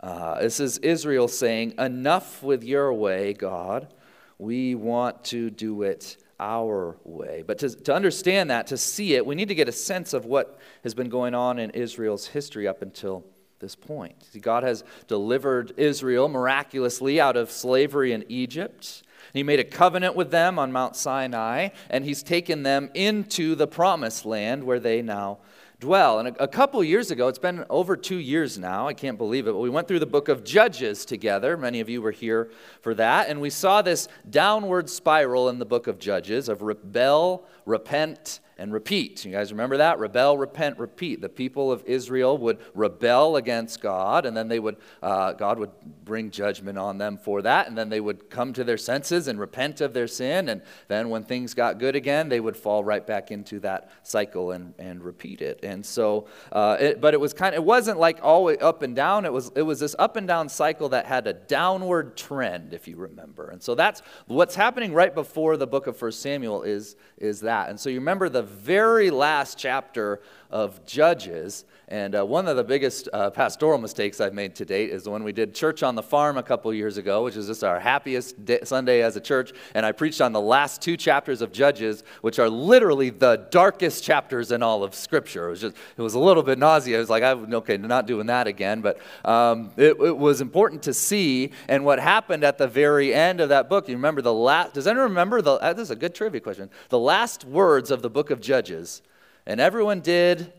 Uh, 0.00 0.40
this 0.40 0.58
is 0.58 0.78
Israel 0.78 1.28
saying, 1.28 1.74
Enough 1.78 2.42
with 2.42 2.64
your 2.64 2.92
way, 2.92 3.34
God. 3.34 3.94
We 4.38 4.74
want 4.74 5.22
to 5.26 5.50
do 5.50 5.82
it 5.82 6.16
our 6.42 6.96
way. 7.04 7.44
But 7.46 7.58
to, 7.58 7.70
to 7.70 7.94
understand 7.94 8.50
that, 8.50 8.66
to 8.68 8.76
see 8.76 9.14
it, 9.14 9.24
we 9.24 9.36
need 9.36 9.48
to 9.48 9.54
get 9.54 9.68
a 9.68 9.72
sense 9.72 10.12
of 10.12 10.24
what 10.24 10.58
has 10.82 10.92
been 10.92 11.08
going 11.08 11.34
on 11.34 11.60
in 11.60 11.70
Israel's 11.70 12.26
history 12.26 12.66
up 12.66 12.82
until 12.82 13.24
this 13.60 13.76
point. 13.76 14.24
See, 14.24 14.40
God 14.40 14.64
has 14.64 14.82
delivered 15.06 15.72
Israel 15.76 16.28
miraculously 16.28 17.20
out 17.20 17.36
of 17.36 17.50
slavery 17.50 18.12
in 18.12 18.24
Egypt. 18.28 19.04
He 19.32 19.44
made 19.44 19.60
a 19.60 19.64
covenant 19.64 20.16
with 20.16 20.32
them 20.32 20.58
on 20.58 20.72
Mount 20.72 20.96
Sinai, 20.96 21.68
and 21.88 22.04
He's 22.04 22.24
taken 22.24 22.64
them 22.64 22.90
into 22.92 23.54
the 23.54 23.68
promised 23.68 24.26
land 24.26 24.64
where 24.64 24.80
they 24.80 25.00
now 25.00 25.38
dwell. 25.82 26.20
And 26.20 26.28
a, 26.28 26.44
a 26.44 26.48
couple 26.48 26.82
years 26.84 27.10
ago, 27.10 27.26
it's 27.26 27.40
been 27.40 27.64
over 27.68 27.96
two 27.96 28.16
years 28.16 28.56
now, 28.56 28.86
I 28.86 28.94
can't 28.94 29.18
believe 29.18 29.48
it, 29.48 29.52
but 29.52 29.58
we 29.58 29.68
went 29.68 29.88
through 29.88 29.98
the 29.98 30.06
book 30.06 30.28
of 30.28 30.44
Judges 30.44 31.04
together. 31.04 31.56
Many 31.56 31.80
of 31.80 31.88
you 31.88 32.00
were 32.00 32.12
here 32.12 32.50
for 32.80 32.94
that. 32.94 33.28
And 33.28 33.40
we 33.40 33.50
saw 33.50 33.82
this 33.82 34.08
downward 34.30 34.88
spiral 34.88 35.48
in 35.48 35.58
the 35.58 35.66
book 35.66 35.88
of 35.88 35.98
Judges 35.98 36.48
of 36.48 36.62
rebel, 36.62 37.44
repent, 37.66 38.38
and 38.62 38.72
repeat. 38.72 39.24
You 39.24 39.32
guys 39.32 39.50
remember 39.50 39.78
that? 39.78 39.98
Rebel, 39.98 40.38
repent, 40.38 40.78
repeat. 40.78 41.20
The 41.20 41.28
people 41.28 41.72
of 41.72 41.82
Israel 41.84 42.38
would 42.38 42.58
rebel 42.74 43.34
against 43.34 43.80
God, 43.80 44.24
and 44.24 44.36
then 44.36 44.46
they 44.46 44.60
would, 44.60 44.76
uh, 45.02 45.32
God 45.32 45.58
would 45.58 45.72
bring 46.04 46.30
judgment 46.30 46.78
on 46.78 46.96
them 46.96 47.16
for 47.16 47.42
that, 47.42 47.66
and 47.66 47.76
then 47.76 47.88
they 47.88 47.98
would 47.98 48.30
come 48.30 48.52
to 48.52 48.62
their 48.62 48.78
senses 48.78 49.26
and 49.26 49.40
repent 49.40 49.80
of 49.80 49.94
their 49.94 50.06
sin, 50.06 50.48
and 50.48 50.62
then 50.86 51.10
when 51.10 51.24
things 51.24 51.54
got 51.54 51.80
good 51.80 51.96
again, 51.96 52.28
they 52.28 52.38
would 52.38 52.56
fall 52.56 52.84
right 52.84 53.04
back 53.04 53.32
into 53.32 53.58
that 53.58 53.90
cycle 54.04 54.52
and, 54.52 54.74
and 54.78 55.02
repeat 55.02 55.42
it. 55.42 55.58
And 55.64 55.84
so, 55.84 56.28
uh, 56.52 56.76
it, 56.78 57.00
but 57.00 57.14
it 57.14 57.20
was 57.20 57.32
kind 57.32 57.56
of, 57.56 57.62
it 57.62 57.66
wasn't 57.66 57.98
like 57.98 58.20
always 58.22 58.58
up 58.60 58.82
and 58.82 58.94
down. 58.94 59.24
It 59.24 59.32
was, 59.32 59.50
it 59.56 59.62
was 59.62 59.80
this 59.80 59.96
up 59.98 60.14
and 60.14 60.28
down 60.28 60.48
cycle 60.48 60.88
that 60.90 61.06
had 61.06 61.26
a 61.26 61.32
downward 61.32 62.16
trend, 62.16 62.74
if 62.74 62.86
you 62.86 62.94
remember. 62.94 63.50
And 63.50 63.60
so 63.60 63.74
that's 63.74 64.02
what's 64.28 64.54
happening 64.54 64.94
right 64.94 65.12
before 65.12 65.56
the 65.56 65.66
book 65.66 65.88
of 65.88 65.96
First 65.96 66.22
Samuel 66.22 66.62
is, 66.62 66.94
is 67.18 67.40
that. 67.40 67.68
And 67.68 67.80
so 67.80 67.90
you 67.90 67.98
remember 67.98 68.28
the 68.28 68.51
very 68.52 69.10
last 69.10 69.58
chapter 69.58 70.20
of 70.50 70.84
Judges. 70.86 71.64
And 71.92 72.14
uh, 72.14 72.24
one 72.24 72.48
of 72.48 72.56
the 72.56 72.64
biggest 72.64 73.10
uh, 73.12 73.28
pastoral 73.28 73.76
mistakes 73.76 74.18
I've 74.18 74.32
made 74.32 74.54
to 74.54 74.64
date 74.64 74.88
is 74.88 75.06
when 75.06 75.22
we 75.24 75.30
did 75.30 75.54
Church 75.54 75.82
on 75.82 75.94
the 75.94 76.02
Farm 76.02 76.38
a 76.38 76.42
couple 76.42 76.72
years 76.72 76.96
ago, 76.96 77.22
which 77.22 77.36
is 77.36 77.48
just 77.48 77.62
our 77.62 77.78
happiest 77.78 78.42
day, 78.46 78.60
Sunday 78.64 79.02
as 79.02 79.14
a 79.16 79.20
church. 79.20 79.52
And 79.74 79.84
I 79.84 79.92
preached 79.92 80.22
on 80.22 80.32
the 80.32 80.40
last 80.40 80.80
two 80.80 80.96
chapters 80.96 81.42
of 81.42 81.52
Judges, 81.52 82.02
which 82.22 82.38
are 82.38 82.48
literally 82.48 83.10
the 83.10 83.46
darkest 83.50 84.02
chapters 84.02 84.52
in 84.52 84.62
all 84.62 84.82
of 84.82 84.94
Scripture. 84.94 85.48
It 85.48 85.50
was 85.50 85.60
just, 85.60 85.76
it 85.94 86.00
was 86.00 86.14
a 86.14 86.18
little 86.18 86.42
bit 86.42 86.58
nauseous. 86.58 86.96
I 86.96 86.98
was 86.98 87.10
like, 87.10 87.22
I'm 87.22 87.52
okay, 87.56 87.76
not 87.76 88.06
doing 88.06 88.26
that 88.28 88.46
again. 88.46 88.80
But 88.80 88.98
um, 89.22 89.70
it, 89.76 90.00
it, 90.00 90.16
was 90.16 90.40
important 90.40 90.82
to 90.84 90.94
see. 90.94 91.52
And 91.68 91.84
what 91.84 91.98
happened 91.98 92.42
at 92.42 92.56
the 92.56 92.68
very 92.68 93.12
end 93.12 93.38
of 93.42 93.50
that 93.50 93.68
book, 93.68 93.86
you 93.90 93.96
remember 93.96 94.22
the 94.22 94.32
last, 94.32 94.72
does 94.72 94.86
anyone 94.86 95.10
remember 95.10 95.42
the, 95.42 95.52
uh, 95.56 95.74
this 95.74 95.88
is 95.88 95.90
a 95.90 95.96
good 95.96 96.14
trivia 96.14 96.40
question, 96.40 96.70
the 96.88 96.98
last 96.98 97.44
words 97.44 97.90
of 97.90 98.00
the 98.00 98.08
book 98.08 98.30
of 98.30 98.40
Judges? 98.40 99.02
And 99.44 99.60
everyone 99.60 100.00
did. 100.00 100.54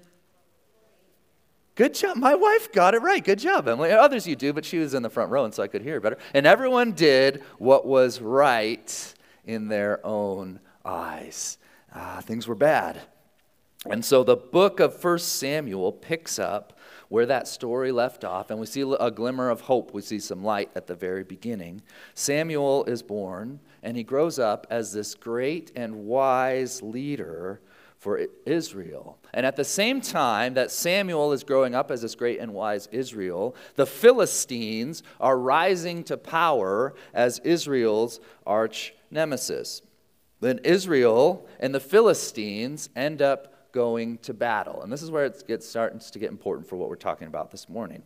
Good 1.76 1.96
job. 1.96 2.18
My 2.18 2.36
wife 2.36 2.72
got 2.72 2.94
it 2.94 3.02
right. 3.02 3.24
Good 3.24 3.40
job, 3.40 3.68
Emily. 3.68 3.92
Others 3.92 4.28
you 4.28 4.36
do, 4.36 4.54
but 4.54 4.64
she 4.64 4.78
was 4.78 4.94
in 4.94 5.02
the 5.02 5.10
front 5.10 5.32
row, 5.32 5.44
and 5.44 5.54
so 5.54 5.64
I 5.64 5.68
could 5.68 5.82
hear 5.82 6.00
better. 6.00 6.20
And 6.36 6.46
everyone 6.46 6.92
did 6.92 7.42
what 7.58 7.86
was 7.88 8.22
right 8.22 9.14
in 9.44 9.70
their 9.70 10.06
own 10.06 10.60
eyes. 10.86 11.58
Ah, 11.94 12.22
things 12.24 12.48
were 12.48 12.56
bad. 12.56 13.02
And 13.90 14.06
so 14.06 14.24
the 14.24 14.36
book 14.36 14.80
of 14.80 14.96
First 14.96 15.40
Samuel 15.40 15.92
picks 15.92 16.38
up 16.38 16.78
where 17.10 17.26
that 17.26 17.48
story 17.48 17.92
left 17.92 18.24
off, 18.24 18.50
and 18.50 18.60
we 18.60 18.66
see 18.66 18.82
a 18.82 19.12
glimmer 19.12 19.50
of 19.50 19.62
hope. 19.62 19.94
We 19.94 20.02
see 20.02 20.20
some 20.20 20.44
light 20.44 20.72
at 20.76 20.88
the 20.88 20.96
very 20.96 21.24
beginning. 21.24 21.82
Samuel 22.14 22.86
is 22.86 23.04
born, 23.04 23.60
and 23.82 23.98
he 23.98 24.04
grows 24.04 24.40
up 24.40 24.68
as 24.70 24.94
this 24.94 25.16
great 25.16 25.72
and 25.76 26.06
wise 26.06 26.82
leader 26.82 27.62
for 28.04 28.20
Israel. 28.46 29.18
And 29.34 29.46
at 29.46 29.56
the 29.56 29.64
same 29.64 30.02
time 30.02 30.56
that 30.56 30.72
Samuel 30.72 31.32
is 31.32 31.46
growing 31.46 31.74
up 31.74 31.90
as 31.90 32.02
this 32.02 32.16
great 32.16 32.42
and 32.42 32.54
wise 32.54 32.90
Israel, 32.92 33.56
the 33.76 33.86
Philistines 33.86 35.04
are 35.22 35.40
rising 35.40 36.04
to 36.04 36.18
power 36.18 36.96
as 37.14 37.40
Israel's 37.40 38.20
arch 38.46 38.94
nemesis. 39.10 39.82
Then 40.42 40.60
Israel 40.66 41.48
and 41.62 41.74
the 41.74 41.80
Philistines 41.80 42.90
end 42.94 43.22
up 43.22 43.72
going 43.72 44.18
to 44.18 44.34
battle. 44.34 44.82
And 44.82 44.92
this 44.92 45.02
is 45.02 45.10
where 45.10 45.24
it 45.24 45.42
gets, 45.48 45.66
starts 45.68 46.12
to 46.12 46.20
get 46.20 46.30
important 46.30 46.68
for 46.68 46.76
what 46.76 46.90
we're 46.90 46.98
talking 46.98 47.28
about 47.28 47.52
this 47.52 47.70
morning. 47.70 48.04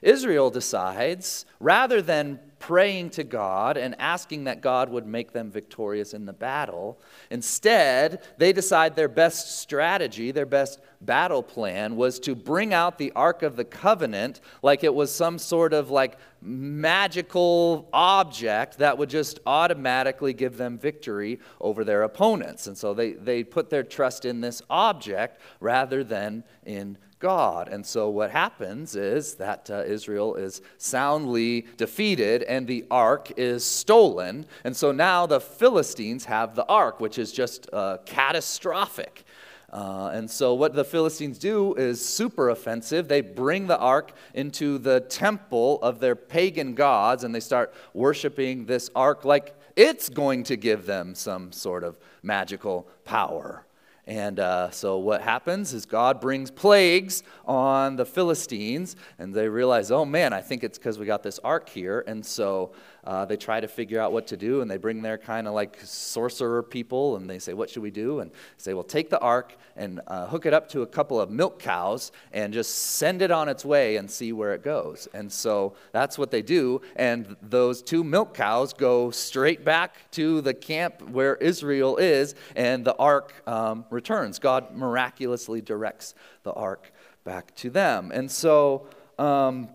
Israel 0.00 0.50
decides, 0.50 1.44
rather 1.58 2.00
than 2.00 2.38
praying 2.60 3.10
to 3.10 3.24
God 3.24 3.76
and 3.76 3.96
asking 3.98 4.44
that 4.44 4.60
God 4.60 4.90
would 4.90 5.06
make 5.06 5.32
them 5.32 5.50
victorious 5.50 6.14
in 6.14 6.26
the 6.26 6.32
battle, 6.32 7.00
instead, 7.30 8.22
they 8.38 8.52
decide 8.52 8.94
their 8.94 9.08
best 9.08 9.58
strategy, 9.58 10.30
their 10.30 10.46
best 10.46 10.78
battle 11.00 11.42
plan 11.42 11.96
was 11.96 12.20
to 12.20 12.34
bring 12.34 12.74
out 12.74 12.98
the 12.98 13.10
Ark 13.16 13.42
of 13.42 13.56
the 13.56 13.64
Covenant 13.64 14.40
like 14.62 14.84
it 14.84 14.94
was 14.94 15.12
some 15.12 15.38
sort 15.38 15.72
of 15.72 15.90
like 15.90 16.18
magical 16.42 17.88
object 17.92 18.78
that 18.78 18.96
would 18.98 19.08
just 19.08 19.40
automatically 19.46 20.34
give 20.34 20.58
them 20.58 20.78
victory 20.78 21.40
over 21.60 21.82
their 21.82 22.02
opponents. 22.02 22.66
And 22.66 22.76
so 22.76 22.92
they, 22.92 23.12
they 23.12 23.42
put 23.42 23.70
their 23.70 23.82
trust 23.82 24.26
in 24.26 24.42
this 24.42 24.60
object 24.68 25.40
rather 25.60 26.04
than 26.04 26.44
in 26.64 26.98
God. 27.20 27.68
And 27.68 27.84
so 27.86 28.08
what 28.08 28.30
happens 28.30 28.96
is 28.96 29.34
that 29.34 29.70
uh, 29.70 29.84
Israel 29.84 30.34
is 30.34 30.62
soundly 30.78 31.66
defeated 31.76 32.42
and 32.44 32.66
the 32.66 32.84
ark 32.90 33.32
is 33.36 33.62
stolen. 33.62 34.46
And 34.64 34.74
so 34.76 34.90
now 34.90 35.26
the 35.26 35.40
Philistines 35.40 36.24
have 36.24 36.54
the 36.54 36.66
ark, 36.66 36.98
which 36.98 37.18
is 37.18 37.30
just 37.30 37.68
uh, 37.72 37.98
catastrophic. 38.06 39.24
Uh, 39.72 40.10
and 40.12 40.28
so, 40.28 40.52
what 40.52 40.74
the 40.74 40.84
Philistines 40.84 41.38
do 41.38 41.74
is 41.74 42.04
super 42.04 42.48
offensive. 42.48 43.06
They 43.06 43.20
bring 43.20 43.68
the 43.68 43.78
ark 43.78 44.12
into 44.34 44.78
the 44.78 44.98
temple 44.98 45.80
of 45.80 46.00
their 46.00 46.16
pagan 46.16 46.74
gods 46.74 47.22
and 47.22 47.32
they 47.32 47.38
start 47.38 47.72
worshiping 47.94 48.66
this 48.66 48.90
ark 48.96 49.24
like 49.24 49.54
it's 49.76 50.08
going 50.08 50.42
to 50.44 50.56
give 50.56 50.86
them 50.86 51.14
some 51.14 51.52
sort 51.52 51.84
of 51.84 51.96
magical 52.22 52.88
power. 53.04 53.64
And 54.10 54.40
uh, 54.40 54.72
so 54.72 54.98
what 54.98 55.22
happens 55.22 55.72
is 55.72 55.86
God 55.86 56.20
brings 56.20 56.50
plagues 56.50 57.22
on 57.44 57.94
the 57.94 58.04
Philistines, 58.04 58.96
and 59.20 59.32
they 59.32 59.48
realize, 59.48 59.92
oh 59.92 60.04
man, 60.04 60.32
I 60.32 60.40
think 60.40 60.64
it's 60.64 60.78
because 60.78 60.98
we 60.98 61.06
got 61.06 61.22
this 61.22 61.38
ark 61.44 61.68
here. 61.68 62.02
And 62.08 62.26
so 62.26 62.72
uh, 63.04 63.24
they 63.24 63.36
try 63.36 63.60
to 63.60 63.68
figure 63.68 64.00
out 64.00 64.12
what 64.12 64.26
to 64.28 64.36
do, 64.36 64.60
and 64.60 64.70
they 64.70 64.76
bring 64.76 65.02
their 65.02 65.18
kind 65.18 65.48
of 65.48 65.54
like 65.54 65.78
sorcerer 65.82 66.62
people, 66.62 67.16
and 67.16 67.28
they 67.28 67.38
say, 67.38 67.54
What 67.54 67.70
should 67.70 67.82
we 67.82 67.90
do? 67.90 68.20
And 68.20 68.30
say, 68.56 68.74
Well, 68.74 68.84
take 68.84 69.10
the 69.10 69.18
ark 69.20 69.56
and 69.76 70.00
uh, 70.06 70.26
hook 70.26 70.46
it 70.46 70.52
up 70.52 70.68
to 70.70 70.82
a 70.82 70.86
couple 70.86 71.20
of 71.20 71.30
milk 71.30 71.58
cows 71.58 72.12
and 72.32 72.52
just 72.52 72.74
send 72.74 73.22
it 73.22 73.30
on 73.30 73.48
its 73.48 73.64
way 73.64 73.96
and 73.96 74.10
see 74.10 74.32
where 74.32 74.52
it 74.52 74.62
goes. 74.62 75.08
And 75.14 75.32
so 75.32 75.74
that's 75.92 76.18
what 76.18 76.30
they 76.30 76.42
do. 76.42 76.82
And 76.96 77.36
those 77.40 77.82
two 77.82 78.04
milk 78.04 78.34
cows 78.34 78.72
go 78.72 79.10
straight 79.10 79.64
back 79.64 80.10
to 80.12 80.40
the 80.40 80.54
camp 80.54 81.08
where 81.10 81.36
Israel 81.36 81.96
is, 81.96 82.34
and 82.54 82.84
the 82.84 82.96
ark 82.96 83.32
um, 83.46 83.84
returns. 83.90 84.38
God 84.38 84.76
miraculously 84.76 85.60
directs 85.60 86.14
the 86.42 86.52
ark 86.52 86.92
back 87.24 87.54
to 87.56 87.70
them. 87.70 88.10
And 88.12 88.30
so, 88.30 88.86
um, 89.18 89.68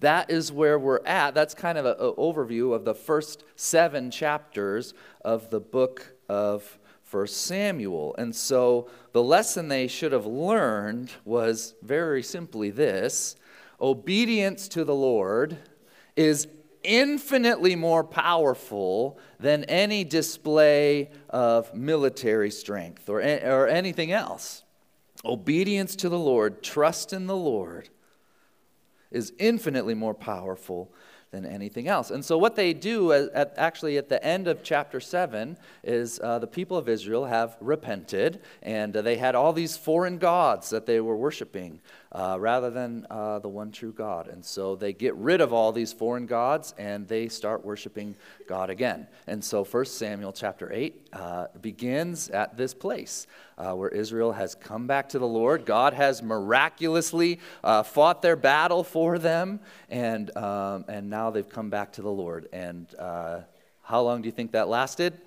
that 0.00 0.30
is 0.30 0.50
where 0.50 0.78
we're 0.78 1.04
at. 1.06 1.34
That's 1.34 1.54
kind 1.54 1.78
of 1.78 1.86
an 1.86 1.96
overview 1.98 2.74
of 2.74 2.84
the 2.84 2.94
first 2.94 3.44
seven 3.56 4.10
chapters 4.10 4.94
of 5.24 5.50
the 5.50 5.60
book 5.60 6.14
of 6.28 6.78
First 7.02 7.42
Samuel. 7.42 8.14
And 8.18 8.34
so 8.34 8.90
the 9.12 9.22
lesson 9.22 9.68
they 9.68 9.86
should 9.86 10.12
have 10.12 10.26
learned 10.26 11.12
was 11.24 11.74
very 11.82 12.22
simply 12.22 12.70
this 12.70 13.36
obedience 13.80 14.68
to 14.68 14.84
the 14.84 14.94
Lord 14.94 15.58
is 16.16 16.48
infinitely 16.82 17.76
more 17.76 18.04
powerful 18.04 19.18
than 19.40 19.64
any 19.64 20.04
display 20.04 21.10
of 21.30 21.74
military 21.74 22.50
strength 22.50 23.08
or, 23.08 23.20
or 23.20 23.68
anything 23.68 24.12
else. 24.12 24.64
Obedience 25.24 25.96
to 25.96 26.08
the 26.08 26.18
Lord, 26.18 26.62
trust 26.62 27.12
in 27.12 27.26
the 27.26 27.36
Lord 27.36 27.88
is 29.14 29.32
infinitely 29.38 29.94
more 29.94 30.14
powerful 30.14 30.92
than 31.34 31.44
anything 31.44 31.88
else. 31.88 32.10
And 32.10 32.24
so, 32.24 32.38
what 32.38 32.54
they 32.54 32.72
do 32.72 33.12
at, 33.12 33.30
at 33.30 33.54
actually 33.56 33.98
at 33.98 34.08
the 34.08 34.24
end 34.24 34.46
of 34.46 34.62
chapter 34.62 35.00
7 35.00 35.56
is 35.82 36.20
uh, 36.22 36.38
the 36.38 36.46
people 36.46 36.76
of 36.76 36.88
Israel 36.88 37.24
have 37.24 37.56
repented, 37.60 38.40
and 38.62 38.96
uh, 38.96 39.02
they 39.02 39.16
had 39.16 39.34
all 39.34 39.52
these 39.52 39.76
foreign 39.76 40.18
gods 40.18 40.70
that 40.70 40.86
they 40.86 41.00
were 41.00 41.16
worshiping 41.16 41.80
uh, 42.14 42.36
rather 42.38 42.70
than 42.70 43.06
uh, 43.10 43.40
the 43.40 43.48
one 43.48 43.72
true 43.72 43.92
God. 43.92 44.28
And 44.28 44.44
so, 44.44 44.76
they 44.76 44.92
get 44.92 45.14
rid 45.16 45.40
of 45.40 45.52
all 45.52 45.72
these 45.72 45.92
foreign 45.92 46.26
gods 46.26 46.74
and 46.78 47.06
they 47.08 47.28
start 47.28 47.64
worshiping 47.64 48.14
God 48.46 48.70
again. 48.70 49.08
And 49.26 49.44
so, 49.44 49.64
1 49.64 49.84
Samuel 49.86 50.32
chapter 50.32 50.72
8 50.72 51.08
uh, 51.12 51.46
begins 51.60 52.30
at 52.30 52.56
this 52.56 52.72
place 52.72 53.26
uh, 53.58 53.72
where 53.72 53.88
Israel 53.90 54.32
has 54.32 54.54
come 54.54 54.86
back 54.86 55.08
to 55.10 55.18
the 55.18 55.26
Lord. 55.26 55.66
God 55.66 55.94
has 55.94 56.22
miraculously 56.22 57.40
uh, 57.62 57.82
fought 57.82 58.22
their 58.22 58.36
battle 58.36 58.84
for 58.84 59.18
them, 59.18 59.60
and, 59.88 60.36
um, 60.36 60.84
and 60.88 61.10
now 61.10 61.30
they've 61.30 61.48
come 61.48 61.70
back 61.70 61.92
to 61.92 62.02
the 62.02 62.10
Lord. 62.10 62.48
And 62.52 62.92
uh, 62.98 63.40
how 63.82 64.02
long 64.02 64.22
do 64.22 64.26
you 64.26 64.32
think 64.32 64.52
that 64.52 64.68
lasted? 64.68 65.20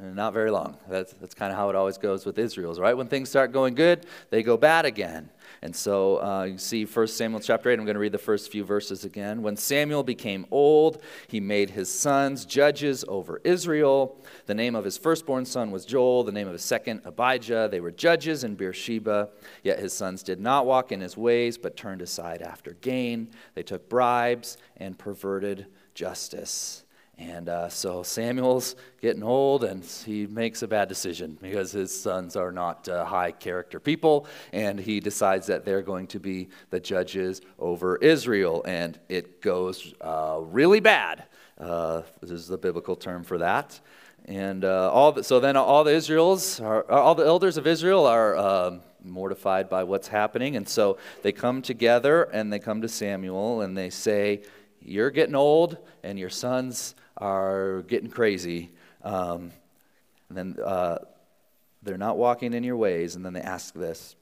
Not 0.00 0.32
very 0.32 0.50
long. 0.50 0.76
That's, 0.88 1.12
that's 1.14 1.34
kind 1.34 1.50
of 1.50 1.58
how 1.58 1.70
it 1.70 1.76
always 1.76 1.98
goes 1.98 2.24
with 2.24 2.38
Israel's, 2.38 2.78
right? 2.78 2.96
When 2.96 3.08
things 3.08 3.30
start 3.30 3.52
going 3.52 3.74
good, 3.74 4.06
they 4.30 4.44
go 4.44 4.56
bad 4.56 4.84
again. 4.84 5.28
And 5.62 5.74
so 5.74 6.22
uh, 6.22 6.44
you 6.44 6.58
see 6.58 6.84
1 6.84 7.06
Samuel 7.08 7.40
chapter 7.40 7.70
8. 7.70 7.78
I'm 7.78 7.84
going 7.84 7.94
to 7.94 8.00
read 8.00 8.12
the 8.12 8.18
first 8.18 8.50
few 8.50 8.64
verses 8.64 9.04
again. 9.04 9.42
When 9.42 9.56
Samuel 9.56 10.02
became 10.02 10.46
old, 10.50 11.02
he 11.26 11.40
made 11.40 11.70
his 11.70 11.92
sons 11.92 12.44
judges 12.44 13.04
over 13.08 13.40
Israel. 13.44 14.22
The 14.46 14.54
name 14.54 14.74
of 14.74 14.84
his 14.84 14.96
firstborn 14.96 15.44
son 15.44 15.70
was 15.70 15.84
Joel, 15.84 16.24
the 16.24 16.32
name 16.32 16.46
of 16.46 16.52
his 16.52 16.64
second, 16.64 17.02
Abijah. 17.04 17.68
They 17.70 17.80
were 17.80 17.90
judges 17.90 18.44
in 18.44 18.54
Beersheba. 18.54 19.30
Yet 19.62 19.78
his 19.78 19.92
sons 19.92 20.22
did 20.22 20.40
not 20.40 20.66
walk 20.66 20.92
in 20.92 21.00
his 21.00 21.16
ways, 21.16 21.58
but 21.58 21.76
turned 21.76 22.02
aside 22.02 22.42
after 22.42 22.74
gain. 22.80 23.30
They 23.54 23.62
took 23.62 23.88
bribes 23.88 24.56
and 24.76 24.98
perverted 24.98 25.66
justice 25.94 26.84
And 27.18 27.48
uh, 27.48 27.68
so 27.68 28.04
Samuel's 28.04 28.76
getting 29.00 29.24
old, 29.24 29.64
and 29.64 29.84
he 29.84 30.28
makes 30.28 30.62
a 30.62 30.68
bad 30.68 30.88
decision 30.88 31.36
because 31.42 31.72
his 31.72 31.98
sons 32.00 32.36
are 32.36 32.52
not 32.52 32.88
uh, 32.88 33.04
high 33.04 33.32
character 33.32 33.80
people, 33.80 34.28
and 34.52 34.78
he 34.78 35.00
decides 35.00 35.48
that 35.48 35.64
they're 35.64 35.82
going 35.82 36.06
to 36.08 36.20
be 36.20 36.48
the 36.70 36.78
judges 36.78 37.40
over 37.58 37.96
Israel, 37.96 38.62
and 38.66 39.00
it 39.08 39.42
goes 39.42 39.94
uh, 40.00 40.38
really 40.42 40.78
bad. 40.78 41.24
Uh, 41.58 42.02
this 42.20 42.30
is 42.30 42.46
the 42.46 42.56
biblical 42.56 42.94
term 42.94 43.24
for 43.24 43.38
that. 43.38 43.80
And 44.26 44.64
uh, 44.64 44.92
all 44.92 45.10
the, 45.10 45.24
so 45.24 45.40
then 45.40 45.56
all 45.56 45.82
the 45.82 45.94
Israels, 45.94 46.60
are, 46.60 46.88
all 46.88 47.16
the 47.16 47.26
elders 47.26 47.56
of 47.56 47.66
Israel 47.66 48.06
are 48.06 48.36
um, 48.36 48.82
mortified 49.02 49.68
by 49.68 49.82
what's 49.82 50.06
happening, 50.06 50.54
and 50.54 50.68
so 50.68 50.98
they 51.22 51.32
come 51.32 51.62
together 51.62 52.24
and 52.24 52.52
they 52.52 52.60
come 52.60 52.80
to 52.82 52.88
Samuel 52.88 53.62
and 53.62 53.76
they 53.76 53.90
say, 53.90 54.42
"You're 54.80 55.10
getting 55.10 55.34
old, 55.34 55.78
and 56.04 56.16
your 56.16 56.30
sons." 56.30 56.94
Are 57.18 57.82
getting 57.82 58.10
crazy. 58.10 58.70
Um, 59.02 59.52
and 60.28 60.38
then 60.38 60.56
uh, 60.64 60.98
they're 61.82 61.98
not 61.98 62.16
walking 62.16 62.54
in 62.54 62.64
your 62.64 62.76
ways. 62.76 63.16
And 63.16 63.24
then 63.24 63.32
they 63.32 63.40
ask 63.40 63.74
this 63.74 64.16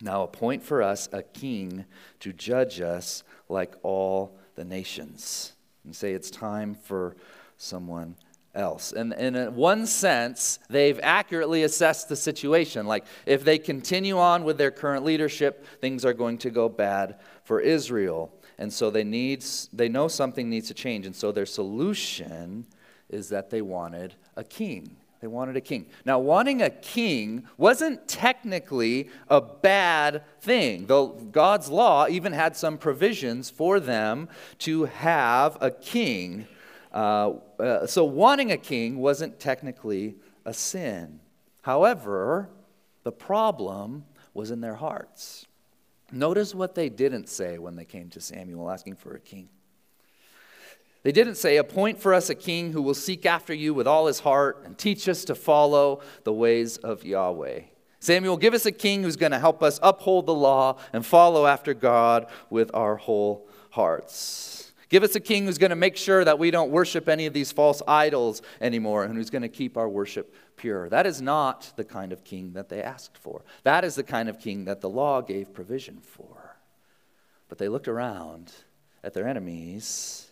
Now 0.00 0.22
appoint 0.22 0.62
for 0.62 0.82
us 0.82 1.08
a 1.12 1.22
king 1.22 1.84
to 2.20 2.32
judge 2.32 2.80
us 2.80 3.24
like 3.48 3.74
all 3.82 4.38
the 4.54 4.64
nations. 4.64 5.52
And 5.84 5.94
say 5.94 6.12
it's 6.12 6.30
time 6.30 6.74
for 6.74 7.16
someone 7.56 8.16
else. 8.54 8.92
And, 8.92 9.12
and 9.14 9.36
in 9.36 9.54
one 9.54 9.86
sense, 9.86 10.58
they've 10.68 10.98
accurately 11.02 11.62
assessed 11.62 12.08
the 12.08 12.16
situation. 12.16 12.86
Like, 12.86 13.04
if 13.26 13.44
they 13.44 13.58
continue 13.58 14.18
on 14.18 14.44
with 14.44 14.58
their 14.58 14.70
current 14.70 15.04
leadership, 15.04 15.64
things 15.80 16.04
are 16.04 16.14
going 16.14 16.38
to 16.38 16.50
go 16.50 16.68
bad 16.68 17.20
for 17.44 17.60
Israel. 17.60 18.32
And 18.58 18.72
so 18.72 18.90
they, 18.90 19.04
need, 19.04 19.44
they 19.72 19.88
know 19.88 20.08
something 20.08 20.48
needs 20.48 20.68
to 20.68 20.74
change. 20.74 21.06
And 21.06 21.14
so 21.14 21.32
their 21.32 21.46
solution 21.46 22.66
is 23.08 23.28
that 23.28 23.50
they 23.50 23.62
wanted 23.62 24.14
a 24.36 24.44
king. 24.44 24.96
They 25.20 25.26
wanted 25.26 25.56
a 25.56 25.60
king. 25.60 25.86
Now, 26.04 26.18
wanting 26.18 26.62
a 26.62 26.70
king 26.70 27.46
wasn't 27.56 28.06
technically 28.06 29.08
a 29.28 29.40
bad 29.40 30.22
thing, 30.40 30.86
though 30.86 31.08
God's 31.08 31.70
law 31.70 32.06
even 32.08 32.32
had 32.32 32.56
some 32.56 32.76
provisions 32.76 33.48
for 33.48 33.80
them 33.80 34.28
to 34.58 34.84
have 34.84 35.56
a 35.60 35.70
king. 35.70 36.46
Uh, 36.92 37.32
uh, 37.58 37.86
so, 37.86 38.04
wanting 38.04 38.52
a 38.52 38.56
king 38.58 38.98
wasn't 38.98 39.40
technically 39.40 40.16
a 40.44 40.52
sin. 40.52 41.20
However, 41.62 42.50
the 43.02 43.12
problem 43.12 44.04
was 44.34 44.50
in 44.50 44.60
their 44.60 44.76
hearts. 44.76 45.46
Notice 46.12 46.54
what 46.54 46.74
they 46.74 46.88
didn't 46.88 47.28
say 47.28 47.58
when 47.58 47.76
they 47.76 47.84
came 47.84 48.08
to 48.10 48.20
Samuel 48.20 48.70
asking 48.70 48.96
for 48.96 49.14
a 49.14 49.20
king. 49.20 49.48
They 51.02 51.12
didn't 51.12 51.36
say, 51.36 51.56
Appoint 51.56 52.00
for 52.00 52.14
us 52.14 52.30
a 52.30 52.34
king 52.34 52.72
who 52.72 52.82
will 52.82 52.94
seek 52.94 53.26
after 53.26 53.54
you 53.54 53.74
with 53.74 53.86
all 53.86 54.06
his 54.06 54.20
heart 54.20 54.62
and 54.64 54.76
teach 54.76 55.08
us 55.08 55.24
to 55.26 55.34
follow 55.34 56.00
the 56.24 56.32
ways 56.32 56.78
of 56.78 57.04
Yahweh. 57.04 57.60
Samuel, 58.00 58.36
give 58.36 58.54
us 58.54 58.66
a 58.66 58.72
king 58.72 59.02
who's 59.02 59.16
going 59.16 59.32
to 59.32 59.38
help 59.38 59.62
us 59.62 59.80
uphold 59.82 60.26
the 60.26 60.34
law 60.34 60.78
and 60.92 61.04
follow 61.04 61.46
after 61.46 61.74
God 61.74 62.26
with 62.50 62.70
our 62.74 62.96
whole 62.96 63.48
hearts. 63.70 64.65
Give 64.88 65.02
us 65.02 65.16
a 65.16 65.20
king 65.20 65.46
who's 65.46 65.58
going 65.58 65.70
to 65.70 65.76
make 65.76 65.96
sure 65.96 66.24
that 66.24 66.38
we 66.38 66.50
don't 66.50 66.70
worship 66.70 67.08
any 67.08 67.26
of 67.26 67.32
these 67.32 67.50
false 67.50 67.82
idols 67.88 68.40
anymore 68.60 69.04
and 69.04 69.16
who's 69.16 69.30
going 69.30 69.42
to 69.42 69.48
keep 69.48 69.76
our 69.76 69.88
worship 69.88 70.32
pure. 70.56 70.88
That 70.88 71.06
is 71.06 71.20
not 71.20 71.72
the 71.76 71.84
kind 71.84 72.12
of 72.12 72.22
king 72.22 72.52
that 72.52 72.68
they 72.68 72.82
asked 72.82 73.18
for. 73.18 73.42
That 73.64 73.84
is 73.84 73.96
the 73.96 74.04
kind 74.04 74.28
of 74.28 74.38
king 74.38 74.64
that 74.66 74.80
the 74.80 74.88
law 74.88 75.20
gave 75.22 75.52
provision 75.52 75.98
for. 76.00 76.56
But 77.48 77.58
they 77.58 77.68
looked 77.68 77.88
around 77.88 78.52
at 79.02 79.12
their 79.12 79.26
enemies 79.26 80.30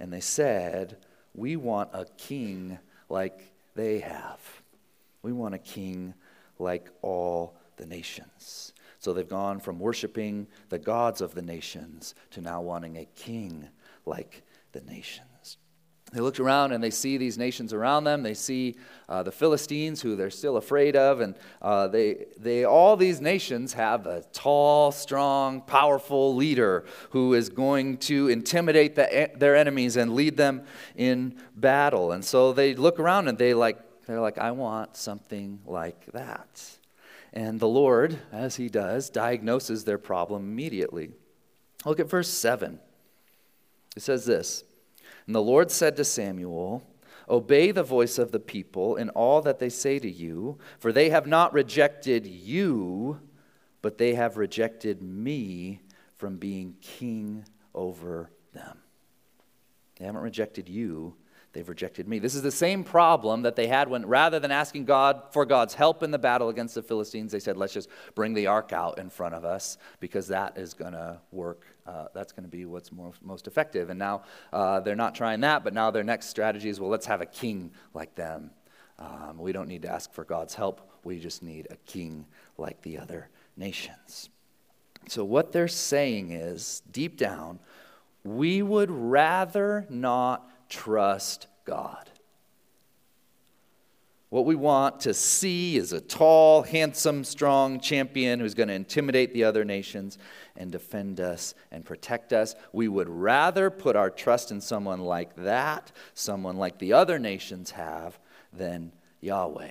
and 0.00 0.12
they 0.12 0.20
said, 0.20 0.96
We 1.34 1.56
want 1.56 1.90
a 1.92 2.06
king 2.16 2.78
like 3.08 3.52
they 3.74 4.00
have. 4.00 4.40
We 5.22 5.32
want 5.32 5.54
a 5.54 5.58
king 5.58 6.14
like 6.58 6.88
all 7.02 7.54
the 7.76 7.86
nations. 7.86 8.72
So 9.04 9.12
they've 9.12 9.28
gone 9.28 9.60
from 9.60 9.78
worshiping 9.78 10.46
the 10.70 10.78
gods 10.78 11.20
of 11.20 11.34
the 11.34 11.42
nations 11.42 12.14
to 12.30 12.40
now 12.40 12.62
wanting 12.62 12.96
a 12.96 13.04
king 13.04 13.68
like 14.06 14.44
the 14.72 14.80
nations. 14.80 15.58
They 16.14 16.20
look 16.20 16.40
around 16.40 16.72
and 16.72 16.82
they 16.82 16.88
see 16.88 17.18
these 17.18 17.36
nations 17.36 17.74
around 17.74 18.04
them. 18.04 18.22
They 18.22 18.32
see 18.32 18.76
uh, 19.06 19.22
the 19.22 19.30
Philistines, 19.30 20.00
who 20.00 20.16
they're 20.16 20.30
still 20.30 20.56
afraid 20.56 20.96
of, 20.96 21.20
and 21.20 21.34
uh, 21.60 21.88
they, 21.88 22.24
they, 22.38 22.64
all 22.64 22.96
these 22.96 23.20
nations 23.20 23.74
have 23.74 24.06
a 24.06 24.22
tall, 24.32 24.90
strong, 24.90 25.60
powerful 25.60 26.34
leader 26.34 26.86
who 27.10 27.34
is 27.34 27.50
going 27.50 27.98
to 27.98 28.28
intimidate 28.28 28.94
the, 28.94 29.30
their 29.36 29.54
enemies 29.54 29.96
and 29.96 30.14
lead 30.14 30.38
them 30.38 30.62
in 30.96 31.36
battle. 31.54 32.12
And 32.12 32.24
so 32.24 32.54
they 32.54 32.74
look 32.74 32.98
around 32.98 33.28
and 33.28 33.36
they 33.36 33.52
like, 33.52 33.78
they're 34.06 34.22
like, 34.22 34.38
I 34.38 34.52
want 34.52 34.96
something 34.96 35.60
like 35.66 36.06
that. 36.12 36.78
And 37.34 37.58
the 37.58 37.68
Lord, 37.68 38.20
as 38.32 38.56
He 38.56 38.68
does, 38.68 39.10
diagnoses 39.10 39.84
their 39.84 39.98
problem 39.98 40.44
immediately. 40.44 41.10
Look 41.84 41.98
at 41.98 42.08
verse 42.08 42.28
7. 42.28 42.78
It 43.96 44.02
says 44.02 44.24
this. 44.24 44.64
And 45.26 45.34
the 45.34 45.42
Lord 45.42 45.70
said 45.70 45.96
to 45.96 46.04
Samuel, 46.04 46.82
Obey 47.28 47.72
the 47.72 47.82
voice 47.82 48.18
of 48.18 48.32
the 48.32 48.40
people 48.40 48.96
in 48.96 49.08
all 49.10 49.40
that 49.42 49.58
they 49.58 49.68
say 49.68 49.98
to 49.98 50.10
you, 50.10 50.58
for 50.78 50.92
they 50.92 51.10
have 51.10 51.26
not 51.26 51.52
rejected 51.52 52.26
you, 52.26 53.20
but 53.82 53.98
they 53.98 54.14
have 54.14 54.36
rejected 54.36 55.02
me 55.02 55.80
from 56.16 56.36
being 56.36 56.76
king 56.80 57.44
over 57.74 58.30
them. 58.52 58.78
They 59.96 60.04
haven't 60.04 60.20
rejected 60.20 60.68
you, 60.68 61.16
They've 61.54 61.68
rejected 61.68 62.08
me. 62.08 62.18
This 62.18 62.34
is 62.34 62.42
the 62.42 62.50
same 62.50 62.82
problem 62.82 63.42
that 63.42 63.54
they 63.54 63.68
had 63.68 63.88
when, 63.88 64.04
rather 64.06 64.40
than 64.40 64.50
asking 64.50 64.86
God 64.86 65.22
for 65.30 65.46
God's 65.46 65.72
help 65.72 66.02
in 66.02 66.10
the 66.10 66.18
battle 66.18 66.48
against 66.48 66.74
the 66.74 66.82
Philistines, 66.82 67.30
they 67.30 67.38
said, 67.38 67.56
let's 67.56 67.72
just 67.72 67.88
bring 68.16 68.34
the 68.34 68.48
ark 68.48 68.72
out 68.72 68.98
in 68.98 69.08
front 69.08 69.36
of 69.36 69.44
us 69.44 69.78
because 70.00 70.26
that 70.28 70.58
is 70.58 70.74
going 70.74 70.94
to 70.94 71.20
work. 71.30 71.64
Uh, 71.86 72.06
that's 72.12 72.32
going 72.32 72.42
to 72.42 72.50
be 72.50 72.64
what's 72.64 72.90
most, 72.90 73.22
most 73.22 73.46
effective. 73.46 73.88
And 73.88 73.98
now 73.98 74.22
uh, 74.52 74.80
they're 74.80 74.96
not 74.96 75.14
trying 75.14 75.40
that, 75.42 75.62
but 75.62 75.72
now 75.72 75.92
their 75.92 76.02
next 76.02 76.26
strategy 76.26 76.68
is, 76.68 76.80
well, 76.80 76.90
let's 76.90 77.06
have 77.06 77.20
a 77.20 77.26
king 77.26 77.70
like 77.94 78.16
them. 78.16 78.50
Um, 78.98 79.38
we 79.38 79.52
don't 79.52 79.68
need 79.68 79.82
to 79.82 79.92
ask 79.92 80.12
for 80.12 80.24
God's 80.24 80.54
help. 80.54 80.80
We 81.04 81.20
just 81.20 81.40
need 81.40 81.68
a 81.70 81.76
king 81.86 82.26
like 82.58 82.82
the 82.82 82.98
other 82.98 83.28
nations. 83.56 84.28
So, 85.06 85.24
what 85.24 85.52
they're 85.52 85.68
saying 85.68 86.30
is, 86.32 86.82
deep 86.90 87.16
down, 87.16 87.58
we 88.24 88.62
would 88.62 88.90
rather 88.90 89.86
not 89.90 90.50
trust 90.68 91.46
God. 91.64 92.10
What 94.34 94.46
we 94.46 94.56
want 94.56 94.98
to 95.02 95.14
see 95.14 95.76
is 95.76 95.92
a 95.92 96.00
tall, 96.00 96.62
handsome, 96.62 97.22
strong 97.22 97.78
champion 97.78 98.40
who's 98.40 98.54
going 98.54 98.66
to 98.66 98.74
intimidate 98.74 99.32
the 99.32 99.44
other 99.44 99.64
nations 99.64 100.18
and 100.56 100.72
defend 100.72 101.20
us 101.20 101.54
and 101.70 101.84
protect 101.84 102.32
us. 102.32 102.56
We 102.72 102.88
would 102.88 103.08
rather 103.08 103.70
put 103.70 103.94
our 103.94 104.10
trust 104.10 104.50
in 104.50 104.60
someone 104.60 104.98
like 104.98 105.36
that, 105.36 105.92
someone 106.14 106.56
like 106.56 106.80
the 106.80 106.94
other 106.94 107.20
nations 107.20 107.70
have, 107.70 108.18
than 108.52 108.90
Yahweh. 109.20 109.70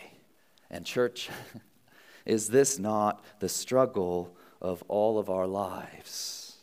And, 0.71 0.85
church, 0.85 1.29
is 2.25 2.47
this 2.47 2.79
not 2.79 3.21
the 3.39 3.49
struggle 3.49 4.33
of 4.61 4.81
all 4.87 5.19
of 5.19 5.29
our 5.29 5.45
lives? 5.45 6.55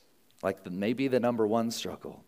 Like 0.43 0.65
the, 0.65 0.71
maybe 0.71 1.07
the 1.07 1.21
number 1.21 1.47
one 1.47 1.71
struggle. 1.71 2.25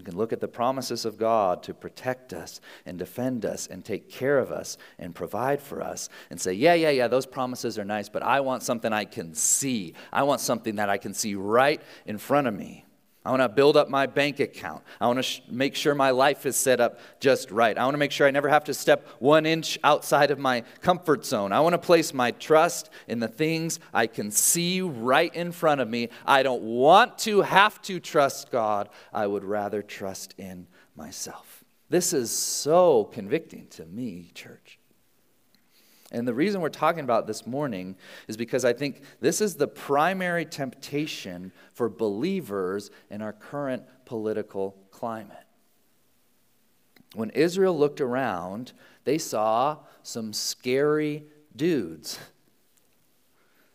We 0.00 0.04
can 0.04 0.16
look 0.16 0.32
at 0.32 0.40
the 0.40 0.48
promises 0.48 1.04
of 1.04 1.18
God 1.18 1.62
to 1.64 1.74
protect 1.74 2.32
us 2.32 2.62
and 2.86 2.98
defend 2.98 3.44
us 3.44 3.66
and 3.66 3.84
take 3.84 4.08
care 4.08 4.38
of 4.38 4.50
us 4.50 4.78
and 4.98 5.14
provide 5.14 5.60
for 5.60 5.82
us 5.82 6.08
and 6.30 6.40
say, 6.40 6.54
yeah, 6.54 6.72
yeah, 6.72 6.88
yeah, 6.88 7.06
those 7.06 7.26
promises 7.26 7.78
are 7.78 7.84
nice, 7.84 8.08
but 8.08 8.22
I 8.22 8.40
want 8.40 8.62
something 8.62 8.94
I 8.94 9.04
can 9.04 9.34
see. 9.34 9.92
I 10.10 10.22
want 10.22 10.40
something 10.40 10.76
that 10.76 10.88
I 10.88 10.96
can 10.96 11.12
see 11.12 11.34
right 11.34 11.82
in 12.06 12.16
front 12.16 12.46
of 12.46 12.54
me. 12.54 12.86
I 13.22 13.30
want 13.30 13.42
to 13.42 13.50
build 13.50 13.76
up 13.76 13.90
my 13.90 14.06
bank 14.06 14.40
account. 14.40 14.82
I 14.98 15.06
want 15.06 15.18
to 15.18 15.22
sh- 15.22 15.42
make 15.50 15.74
sure 15.74 15.94
my 15.94 16.10
life 16.10 16.46
is 16.46 16.56
set 16.56 16.80
up 16.80 16.98
just 17.20 17.50
right. 17.50 17.76
I 17.76 17.84
want 17.84 17.92
to 17.92 17.98
make 17.98 18.12
sure 18.12 18.26
I 18.26 18.30
never 18.30 18.48
have 18.48 18.64
to 18.64 18.74
step 18.74 19.06
one 19.18 19.44
inch 19.44 19.78
outside 19.84 20.30
of 20.30 20.38
my 20.38 20.62
comfort 20.80 21.26
zone. 21.26 21.52
I 21.52 21.60
want 21.60 21.74
to 21.74 21.78
place 21.78 22.14
my 22.14 22.30
trust 22.30 22.88
in 23.08 23.20
the 23.20 23.28
things 23.28 23.78
I 23.92 24.06
can 24.06 24.30
see 24.30 24.80
right 24.80 25.34
in 25.34 25.52
front 25.52 25.82
of 25.82 25.88
me. 25.88 26.08
I 26.24 26.42
don't 26.42 26.62
want 26.62 27.18
to 27.18 27.42
have 27.42 27.82
to 27.82 28.00
trust 28.00 28.50
God. 28.50 28.88
I 29.12 29.26
would 29.26 29.44
rather 29.44 29.82
trust 29.82 30.34
in 30.38 30.66
myself. 30.96 31.62
This 31.90 32.14
is 32.14 32.30
so 32.30 33.04
convicting 33.04 33.66
to 33.68 33.84
me, 33.84 34.30
church. 34.34 34.79
And 36.12 36.26
the 36.26 36.34
reason 36.34 36.60
we're 36.60 36.70
talking 36.70 37.04
about 37.04 37.26
this 37.26 37.46
morning 37.46 37.96
is 38.26 38.36
because 38.36 38.64
I 38.64 38.72
think 38.72 39.02
this 39.20 39.40
is 39.40 39.54
the 39.54 39.68
primary 39.68 40.44
temptation 40.44 41.52
for 41.72 41.88
believers 41.88 42.90
in 43.10 43.22
our 43.22 43.32
current 43.32 43.84
political 44.04 44.76
climate. 44.90 45.36
When 47.14 47.30
Israel 47.30 47.76
looked 47.78 48.00
around, 48.00 48.72
they 49.04 49.18
saw 49.18 49.78
some 50.02 50.32
scary 50.32 51.24
dudes. 51.54 52.18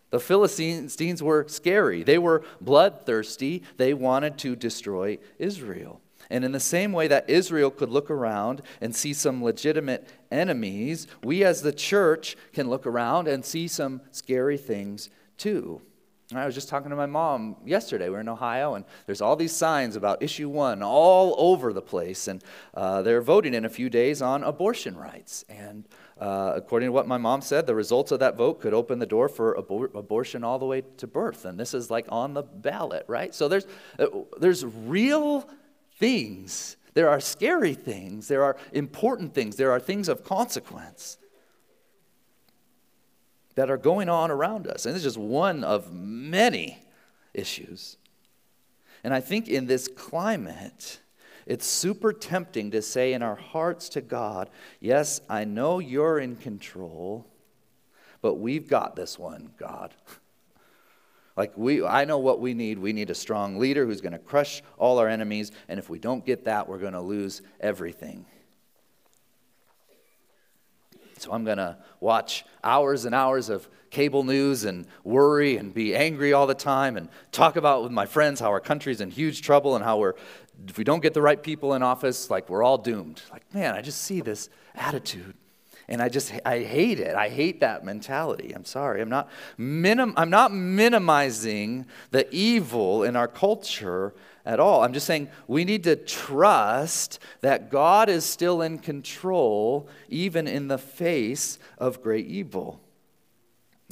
The 0.10 0.20
Philistines 0.20 1.22
were 1.22 1.46
scary. 1.48 2.04
They 2.04 2.18
were 2.18 2.44
bloodthirsty. 2.62 3.64
They 3.78 3.94
wanted 3.94 4.38
to 4.40 4.56
destroy 4.56 5.18
Israel. 5.38 6.02
And 6.30 6.46
in 6.46 6.54
the 6.54 6.60
same 6.60 6.92
way 6.92 7.08
that 7.08 7.30
Israel 7.30 7.70
could 7.70 7.90
look 7.90 8.10
around 8.10 8.62
and 8.82 8.96
see 8.96 9.14
some 9.14 9.44
legitimate 9.44 10.08
enemies, 10.36 11.08
we 11.24 11.44
as 11.44 11.62
the 11.62 11.72
church 11.72 12.36
can 12.54 12.70
look 12.70 12.86
around 12.86 13.28
and 13.28 13.44
see 13.44 13.68
some 13.68 14.02
scary 14.12 14.58
things 14.58 15.10
too. 15.38 15.82
I 16.34 16.46
was 16.48 16.56
just 16.56 16.70
talking 16.70 16.90
to 16.90 16.96
my 16.96 17.06
mom 17.06 17.58
yesterday. 17.66 18.10
We 18.10 18.16
are 18.16 18.20
in 18.20 18.30
Ohio, 18.30 18.74
and 18.74 18.84
there's 19.06 19.22
all 19.22 19.36
these 19.36 19.52
signs 19.52 19.96
about 19.96 20.24
issue 20.24 20.50
one 20.50 20.82
all 20.82 21.36
over 21.38 21.72
the 21.72 21.84
place. 21.84 22.28
And 22.28 22.44
uh, 22.74 23.04
they're 23.04 23.22
voting 23.22 23.54
in 23.54 23.64
a 23.64 23.70
few 23.70 23.92
days 23.92 24.24
on 24.24 24.44
abortion 24.44 24.98
rights. 24.98 25.46
And 25.50 25.88
uh, 26.20 26.54
according 26.56 26.88
to 26.88 26.94
what 26.94 27.08
my 27.08 27.18
mom 27.18 27.42
said, 27.42 27.68
the 27.68 27.76
results 27.76 28.12
of 28.12 28.22
that 28.22 28.38
vote 28.38 28.60
could 28.60 28.74
open 28.74 28.98
the 28.98 29.06
door 29.06 29.30
for 29.30 29.54
abor- 29.56 29.94
abortion 29.94 30.44
all 30.44 30.58
the 30.58 30.66
way 30.66 30.82
to 30.98 31.06
birth. 31.06 31.46
And 31.46 31.60
this 31.60 31.76
is 31.76 31.92
like 31.92 32.08
on 32.10 32.34
the 32.34 32.42
ballot, 32.42 33.06
right? 33.08 33.36
So 33.36 33.48
there's, 33.48 33.68
uh, 34.00 34.08
there's 34.40 34.66
real 34.66 35.48
things. 36.00 36.76
There 36.96 37.10
are 37.10 37.20
scary 37.20 37.74
things. 37.74 38.28
There 38.30 38.44
are 38.44 38.58
important 38.72 39.36
things. 39.36 39.58
There 39.58 39.72
are 39.72 39.80
things 39.80 40.10
of 40.10 40.24
consequence 40.24 41.18
that 43.56 43.70
are 43.70 43.78
going 43.78 44.10
on 44.10 44.32
around 44.32 44.66
us. 44.66 44.86
And 44.86 44.96
it's 44.96 45.04
just 45.04 45.18
one 45.18 45.64
of 45.64 45.94
many 45.94 46.80
issues. 47.34 47.98
And 49.04 49.14
I 49.14 49.20
think 49.20 49.50
in 49.50 49.68
this 49.68 49.88
climate, 49.90 51.00
it's 51.46 51.68
super 51.68 52.14
tempting 52.14 52.72
to 52.72 52.82
say 52.82 53.14
in 53.14 53.22
our 53.22 53.36
hearts 53.36 53.90
to 53.90 54.02
God, 54.02 54.50
Yes, 54.80 55.20
I 55.30 55.44
know 55.44 55.80
you're 55.80 56.20
in 56.20 56.38
control, 56.38 57.28
but 58.22 58.36
we've 58.36 58.70
got 58.70 58.96
this 58.96 59.20
one, 59.20 59.52
God. 59.58 59.94
Like 61.38 61.58
we 61.58 61.84
I 61.84 62.06
know 62.06 62.18
what 62.18 62.40
we 62.40 62.54
need. 62.54 62.80
We 62.80 62.94
need 62.94 63.10
a 63.10 63.16
strong 63.16 63.58
leader 63.60 63.86
who's 63.86 64.02
going 64.02 64.14
to 64.14 64.20
crush 64.20 64.64
all 64.78 65.00
our 65.00 65.08
enemies, 65.08 65.52
and 65.68 65.80
if 65.80 65.90
we 65.90 66.00
don't 66.00 66.26
get 66.26 66.46
that, 66.46 66.68
we're 66.68 66.78
going 66.78 66.94
to 66.94 67.02
lose 67.02 67.42
everything. 67.60 68.26
So 71.18 71.32
I'm 71.32 71.46
going 71.46 71.58
to 71.58 71.78
watch 72.00 72.46
hours 72.64 73.06
and 73.06 73.16
hours 73.16 73.50
of 73.50 73.68
cable 73.90 74.24
news 74.24 74.66
and 74.66 74.86
worry 75.06 75.56
and 75.56 75.74
be 75.74 75.96
angry 75.96 76.34
all 76.34 76.46
the 76.46 76.54
time 76.54 76.98
and 76.98 77.08
talk 77.32 77.56
about 77.56 77.84
with 77.84 77.92
my 77.92 78.06
friends 78.06 78.42
how 78.42 78.50
our 78.50 78.60
country's 78.60 79.00
in 79.00 79.10
huge 79.10 79.42
trouble 79.42 79.76
and 79.76 79.86
how 79.86 79.98
we're, 79.98 80.16
if 80.68 80.78
we 80.78 80.84
don't 80.84 81.02
get 81.02 81.14
the 81.14 81.22
right 81.22 81.42
people 81.42 81.74
in 81.74 81.82
office, 81.82 82.30
like 82.30 82.50
we're 82.50 82.64
all 82.64 82.78
doomed. 82.78 83.22
Like, 83.32 83.54
man, 83.54 83.74
I 83.74 83.82
just 83.82 84.02
see 84.02 84.20
this 84.20 84.50
attitude. 84.76 85.36
And 85.88 86.02
I 86.02 86.10
just, 86.10 86.34
I 86.46 86.60
hate 86.60 87.00
it. 87.00 87.16
I 87.16 87.30
hate 87.30 87.60
that 87.60 87.86
mentality. 87.86 88.54
I'm 88.56 88.66
sorry. 88.66 89.02
I'm 89.02 89.10
not, 89.10 89.30
minim, 89.58 90.14
I'm 90.18 90.30
not 90.32 90.52
minimizing 90.52 91.86
the 92.12 92.28
evil 92.34 93.04
in 93.04 93.16
our 93.16 93.28
culture 93.28 94.14
at 94.46 94.60
all. 94.60 94.84
I'm 94.84 94.94
just 94.94 95.06
saying 95.06 95.30
we 95.48 95.64
need 95.64 95.84
to 95.84 95.96
trust 95.96 97.20
that 97.42 97.70
God 97.70 98.10
is 98.10 98.26
still 98.26 98.62
in 98.62 98.80
control, 98.80 99.88
even 100.10 100.48
in 100.48 100.68
the 100.68 100.78
face 100.78 101.60
of 101.78 102.02
great 102.02 102.26
evil. 102.28 102.80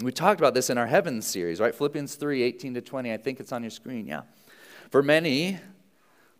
We 0.01 0.11
talked 0.11 0.39
about 0.39 0.55
this 0.55 0.71
in 0.71 0.79
our 0.79 0.87
Heavens 0.87 1.27
series, 1.27 1.59
right? 1.59 1.73
Philippians 1.73 2.15
3 2.15 2.41
18 2.41 2.73
to 2.73 2.81
20. 2.81 3.13
I 3.13 3.17
think 3.17 3.39
it's 3.39 3.51
on 3.51 3.61
your 3.61 3.69
screen, 3.69 4.07
yeah. 4.07 4.21
For 4.89 5.03
many, 5.03 5.59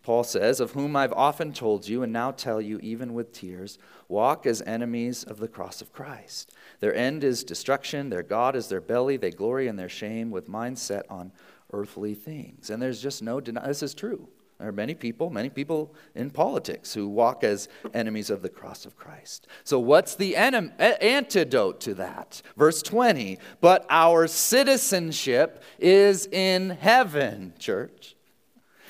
Paul 0.04 0.26
says, 0.26 0.60
of 0.60 0.72
whom 0.72 0.98
I've 0.98 1.14
often 1.14 1.54
told 1.54 1.88
you 1.88 2.04
and 2.04 2.12
now 2.12 2.32
tell 2.32 2.62
you, 2.62 2.78
even 2.84 3.14
with 3.14 3.32
tears, 3.32 3.80
walk 4.10 4.46
as 4.46 4.62
enemies 4.64 5.24
of 5.24 5.40
the 5.40 5.48
cross 5.48 5.82
of 5.82 5.94
Christ. 5.94 6.54
Their 6.82 6.94
end 6.94 7.24
is 7.24 7.46
destruction, 7.46 8.10
their 8.10 8.22
God 8.22 8.56
is 8.56 8.68
their 8.68 8.82
belly, 8.82 9.16
they 9.16 9.32
glory 9.32 9.68
in 9.68 9.78
their 9.78 9.88
shame 9.88 10.30
with 10.30 10.50
mind 10.50 10.78
set 10.78 11.10
on 11.10 11.32
earthly 11.72 12.14
things. 12.14 12.70
And 12.70 12.82
there's 12.82 13.02
just 13.02 13.24
no 13.24 13.40
denial. 13.40 13.68
This 13.68 13.82
is 13.82 13.94
true. 13.94 14.28
There 14.60 14.68
are 14.68 14.74
many 14.74 14.94
people, 14.94 15.30
many 15.30 15.50
people 15.50 15.96
in 16.16 16.30
politics 16.30 16.94
who 16.94 17.08
walk 17.08 17.44
as 17.44 17.68
enemies 17.94 18.30
of 18.30 18.42
the 18.42 18.50
cross 18.50 18.86
of 18.86 18.96
Christ. 18.96 19.48
So, 19.64 19.80
what's 19.80 20.16
the 20.16 20.36
antidote 20.36 21.82
to 21.82 21.94
that? 21.96 22.42
Verse 22.56 22.82
20, 22.82 23.40
but 23.62 23.86
our 23.90 24.28
citizenship 24.28 25.64
is 25.80 26.28
in 26.28 26.72
heaven, 26.72 27.54
church. 27.58 28.13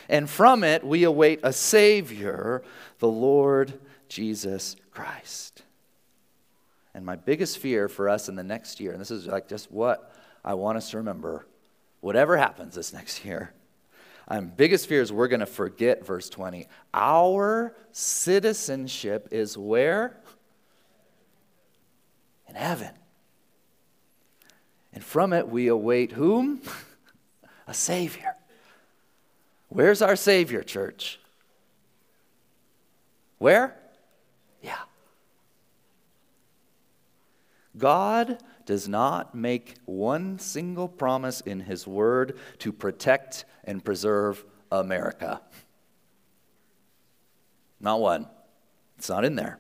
And 0.10 0.30
from 0.30 0.64
it 0.64 0.84
we 0.84 1.04
await 1.04 1.40
a 1.44 1.54
Savior, 1.54 2.64
the 3.00 3.08
Lord 3.08 3.80
Jesus 4.08 4.76
Christ. 4.92 5.64
And 6.94 7.06
my 7.06 7.16
biggest 7.16 7.58
fear 7.58 7.88
for 7.88 8.08
us 8.08 8.30
in 8.30 8.36
the 8.36 8.44
next 8.44 8.80
year, 8.80 8.92
and 8.92 9.02
this 9.02 9.12
is 9.12 9.26
like 9.26 9.48
just 9.48 9.72
what 9.72 10.14
I 10.46 10.54
want 10.54 10.78
us 10.78 10.92
to 10.92 10.98
remember 10.98 11.48
whatever 12.02 12.38
happens 12.38 12.76
this 12.76 12.94
next 12.94 13.26
year, 13.26 13.54
my 14.30 14.40
biggest 14.40 14.88
fear 14.88 15.02
is 15.02 15.12
we're 15.12 15.28
going 15.28 15.42
to 15.42 15.46
forget 15.46 16.06
verse 16.06 16.30
20. 16.30 16.68
Our 16.94 17.76
citizenship 17.92 19.28
is 19.32 19.58
where? 19.58 20.18
In 22.48 22.56
heaven. 22.56 22.92
And 24.94 25.04
from 25.04 25.34
it 25.34 25.50
we 25.50 25.68
await 25.68 26.12
whom? 26.12 26.62
A 27.68 27.74
Savior. 27.74 28.36
Where's 29.74 30.04
our 30.04 30.16
Savior, 30.16 30.62
church? 30.62 31.20
Where? 33.40 33.76
Yeah. 34.62 34.78
God 37.76 38.38
does 38.68 38.88
not 38.88 39.34
make 39.34 39.78
one 39.86 40.38
single 40.38 40.88
promise 40.88 41.42
in 41.42 41.62
his 41.62 41.88
word 41.88 42.38
to 42.60 42.72
protect 42.72 43.46
and 43.64 43.84
preserve 43.84 44.46
America. 44.72 45.42
Not 47.80 48.00
one. 48.00 48.28
It's 49.00 49.10
not 49.10 49.26
in 49.26 49.36
there. 49.36 49.58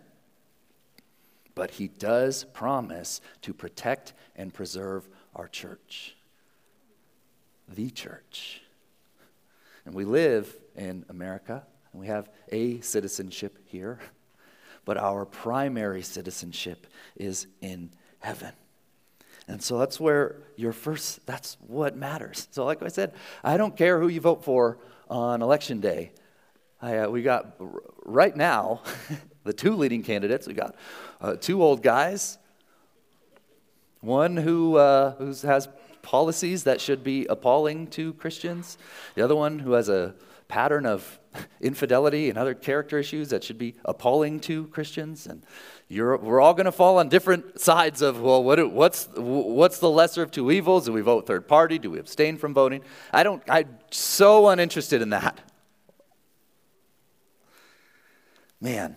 But 1.55 1.71
he 1.71 1.87
does 1.87 2.43
promise 2.43 3.19
to 3.41 3.51
protect 3.51 4.13
and 4.35 4.53
preserve 4.53 5.09
our 5.35 5.47
church, 5.47 6.15
the 7.67 7.89
church. 7.89 8.62
And 9.85 9.93
we 9.93 10.05
live 10.05 10.55
in 10.75 11.05
America, 11.09 11.63
and 11.91 12.01
we 12.01 12.07
have 12.07 12.29
a 12.51 12.79
citizenship 12.81 13.57
here, 13.65 13.99
but 14.85 14.97
our 14.97 15.25
primary 15.25 16.01
citizenship 16.01 16.87
is 17.15 17.47
in 17.61 17.91
heaven. 18.19 18.53
And 19.47 19.61
so 19.61 19.77
that's 19.77 19.99
where 19.99 20.37
your 20.55 20.71
first, 20.71 21.25
that's 21.25 21.57
what 21.67 21.97
matters. 21.97 22.47
So, 22.51 22.63
like 22.63 22.81
I 22.81 22.87
said, 22.87 23.13
I 23.43 23.57
don't 23.57 23.75
care 23.75 23.99
who 23.99 24.07
you 24.07 24.21
vote 24.21 24.43
for 24.43 24.77
on 25.09 25.41
election 25.41 25.81
day. 25.81 26.11
I, 26.81 26.97
uh, 26.99 27.09
we 27.09 27.21
got, 27.21 27.55
right 28.05 28.35
now, 28.35 28.81
the 29.43 29.53
two 29.53 29.75
leading 29.75 30.01
candidates, 30.01 30.47
we 30.47 30.53
got 30.53 30.75
uh, 31.19 31.35
two 31.35 31.61
old 31.61 31.83
guys, 31.83 32.37
one 33.99 34.37
who 34.37 34.77
uh, 34.77 35.33
has 35.43 35.67
policies 36.03 36.65
that 36.65 36.79
should 36.79 37.03
be 37.03 37.25
appalling 37.27 37.87
to 37.87 38.13
Christians, 38.13 38.77
the 39.15 39.23
other 39.23 39.35
one 39.35 39.57
who 39.59 39.71
has 39.71 39.89
a 39.89 40.13
pattern 40.47 40.85
of 40.85 41.19
infidelity 41.61 42.29
and 42.29 42.37
other 42.37 42.53
character 42.53 42.99
issues 42.99 43.29
that 43.29 43.43
should 43.43 43.57
be 43.57 43.73
appalling 43.85 44.39
to 44.41 44.67
Christians. 44.67 45.25
And 45.25 45.43
we're 45.89 46.39
all 46.39 46.53
going 46.53 46.65
to 46.65 46.71
fall 46.71 46.99
on 46.99 47.09
different 47.09 47.59
sides 47.59 48.03
of, 48.03 48.21
well, 48.21 48.43
what, 48.43 48.71
what's, 48.71 49.09
what's 49.15 49.79
the 49.79 49.89
lesser 49.89 50.21
of 50.21 50.29
two 50.29 50.51
evils? 50.51 50.85
Do 50.85 50.93
we 50.93 51.01
vote 51.01 51.25
third 51.25 51.47
party? 51.47 51.79
Do 51.79 51.89
we 51.89 51.99
abstain 51.99 52.37
from 52.37 52.53
voting? 52.53 52.83
I 53.11 53.23
don't, 53.23 53.41
I'm 53.49 53.79
so 53.89 54.49
uninterested 54.49 55.01
in 55.01 55.09
that. 55.09 55.39
Man, 58.61 58.95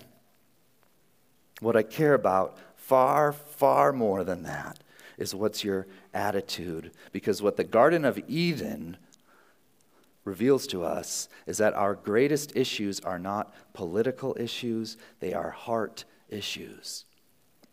what 1.61 1.77
I 1.77 1.83
care 1.83 2.15
about 2.15 2.59
far, 2.77 3.33
far 3.33 3.93
more 3.93 4.23
than 4.23 4.43
that 4.43 4.79
is 5.19 5.35
what's 5.35 5.65
your 5.65 5.87
attitude. 6.13 6.93
Because 7.13 7.43
what 7.43 7.57
the 7.57 7.65
Garden 7.65 8.05
of 8.05 8.19
Eden 8.29 8.97
reveals 10.25 10.67
to 10.67 10.85
us 10.85 11.29
is 11.47 11.59
that 11.59 11.75
our 11.75 11.95
greatest 11.95 12.57
issues 12.57 13.01
are 13.01 13.19
not 13.19 13.55
political 13.73 14.37
issues, 14.39 14.97
they 15.21 15.33
are 15.33 15.51
heart 15.51 16.05
issues. 16.29 17.05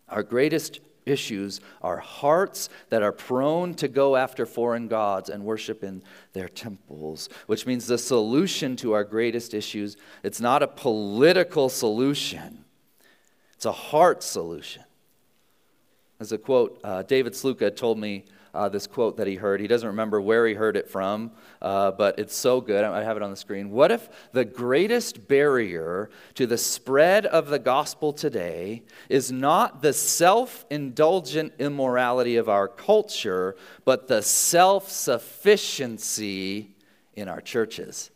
Our 0.07 0.23
greatest 0.23 0.79
issues 1.05 1.59
are 1.81 1.97
hearts 1.97 2.69
that 2.89 3.03
are 3.03 3.11
prone 3.11 3.73
to 3.75 3.87
go 3.87 4.15
after 4.15 4.45
foreign 4.45 4.87
gods 4.87 5.29
and 5.29 5.43
worship 5.43 5.83
in 5.83 6.03
their 6.33 6.47
temples, 6.47 7.29
which 7.47 7.65
means 7.65 7.87
the 7.87 7.97
solution 7.97 8.75
to 8.77 8.93
our 8.93 9.03
greatest 9.03 9.53
issues, 9.53 9.97
it's 10.23 10.39
not 10.39 10.63
a 10.63 10.67
political 10.67 11.69
solution. 11.69 12.65
It's 13.53 13.65
a 13.65 13.71
heart 13.71 14.23
solution. 14.23 14.83
As 16.19 16.31
a 16.31 16.37
quote, 16.37 16.79
uh, 16.83 17.03
David 17.03 17.33
Sluka 17.33 17.75
told 17.75 17.97
me 17.97 18.25
uh, 18.53 18.69
this 18.69 18.85
quote 18.85 19.17
that 19.17 19.27
he 19.27 19.35
heard. 19.35 19.59
He 19.59 19.67
doesn't 19.67 19.87
remember 19.87 20.21
where 20.21 20.47
he 20.47 20.53
heard 20.53 20.77
it 20.77 20.87
from, 20.87 21.31
uh, 21.61 21.91
but 21.91 22.19
it's 22.19 22.35
so 22.35 22.61
good. 22.61 22.83
I 22.83 23.03
have 23.03 23.17
it 23.17 23.23
on 23.23 23.31
the 23.31 23.35
screen. 23.35 23.71
What 23.71 23.91
if 23.91 24.09
the 24.31 24.45
greatest 24.45 25.27
barrier 25.27 26.09
to 26.35 26.45
the 26.45 26.57
spread 26.57 27.25
of 27.25 27.49
the 27.49 27.57
gospel 27.57 28.13
today 28.13 28.83
is 29.09 29.31
not 29.31 29.81
the 29.81 29.91
self 29.91 30.65
indulgent 30.69 31.53
immorality 31.57 32.35
of 32.35 32.47
our 32.47 32.67
culture, 32.67 33.55
but 33.85 34.07
the 34.07 34.21
self 34.21 34.89
sufficiency 34.89 36.75
in 37.15 37.27
our 37.27 37.41
churches? 37.41 38.11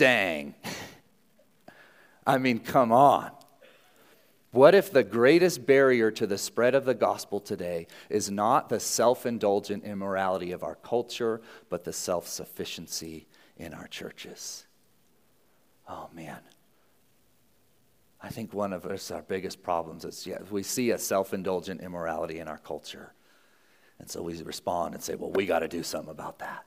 dang. 0.00 0.54
I 2.26 2.38
mean, 2.38 2.60
come 2.60 2.90
on. 2.90 3.30
What 4.52 4.74
if 4.74 4.90
the 4.90 5.04
greatest 5.04 5.64
barrier 5.64 6.10
to 6.10 6.26
the 6.26 6.38
spread 6.38 6.74
of 6.74 6.84
the 6.84 6.94
gospel 6.94 7.38
today 7.38 7.86
is 8.08 8.30
not 8.30 8.68
the 8.68 8.80
self 8.80 9.24
indulgent 9.24 9.84
immorality 9.84 10.50
of 10.50 10.64
our 10.64 10.74
culture, 10.74 11.40
but 11.68 11.84
the 11.84 11.92
self 11.92 12.26
sufficiency 12.26 13.28
in 13.56 13.74
our 13.74 13.86
churches? 13.86 14.66
Oh, 15.88 16.08
man. 16.12 16.40
I 18.20 18.28
think 18.28 18.52
one 18.52 18.72
of 18.72 18.84
us, 18.84 19.10
our 19.10 19.22
biggest 19.22 19.62
problems 19.62 20.04
is 20.04 20.26
yeah, 20.26 20.38
we 20.50 20.62
see 20.62 20.90
a 20.90 20.98
self 20.98 21.32
indulgent 21.32 21.80
immorality 21.80 22.40
in 22.40 22.48
our 22.48 22.58
culture. 22.58 23.12
And 24.00 24.10
so 24.10 24.22
we 24.22 24.42
respond 24.42 24.94
and 24.94 25.02
say, 25.02 25.14
well, 25.14 25.30
we 25.30 25.46
got 25.46 25.60
to 25.60 25.68
do 25.68 25.82
something 25.82 26.10
about 26.10 26.38
that. 26.40 26.64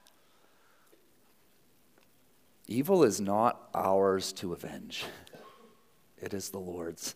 Evil 2.67 3.03
is 3.03 3.19
not 3.19 3.69
ours 3.73 4.31
to 4.33 4.53
avenge, 4.53 5.03
it 6.21 6.33
is 6.33 6.49
the 6.49 6.59
Lord's. 6.59 7.15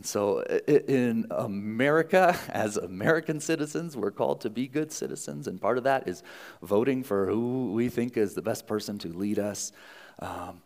And 0.00 0.06
so 0.06 0.40
in 0.66 1.26
America, 1.30 2.34
as 2.48 2.78
American 2.78 3.38
citizens, 3.38 3.98
we're 3.98 4.10
called 4.10 4.40
to 4.40 4.48
be 4.48 4.66
good 4.66 4.90
citizens. 4.90 5.46
And 5.46 5.60
part 5.60 5.76
of 5.76 5.84
that 5.84 6.08
is 6.08 6.22
voting 6.62 7.02
for 7.02 7.26
who 7.26 7.74
we 7.74 7.90
think 7.90 8.16
is 8.16 8.32
the 8.32 8.40
best 8.40 8.66
person 8.66 8.98
to 9.00 9.08
lead 9.08 9.38
us. 9.38 9.72
Um, 10.20 10.62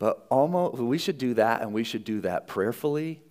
but 0.00 0.26
almost, 0.32 0.78
we 0.78 0.98
should 0.98 1.16
do 1.16 1.34
that, 1.34 1.62
and 1.62 1.72
we 1.72 1.84
should 1.84 2.02
do 2.02 2.22
that 2.22 2.48
prayerfully. 2.48 3.22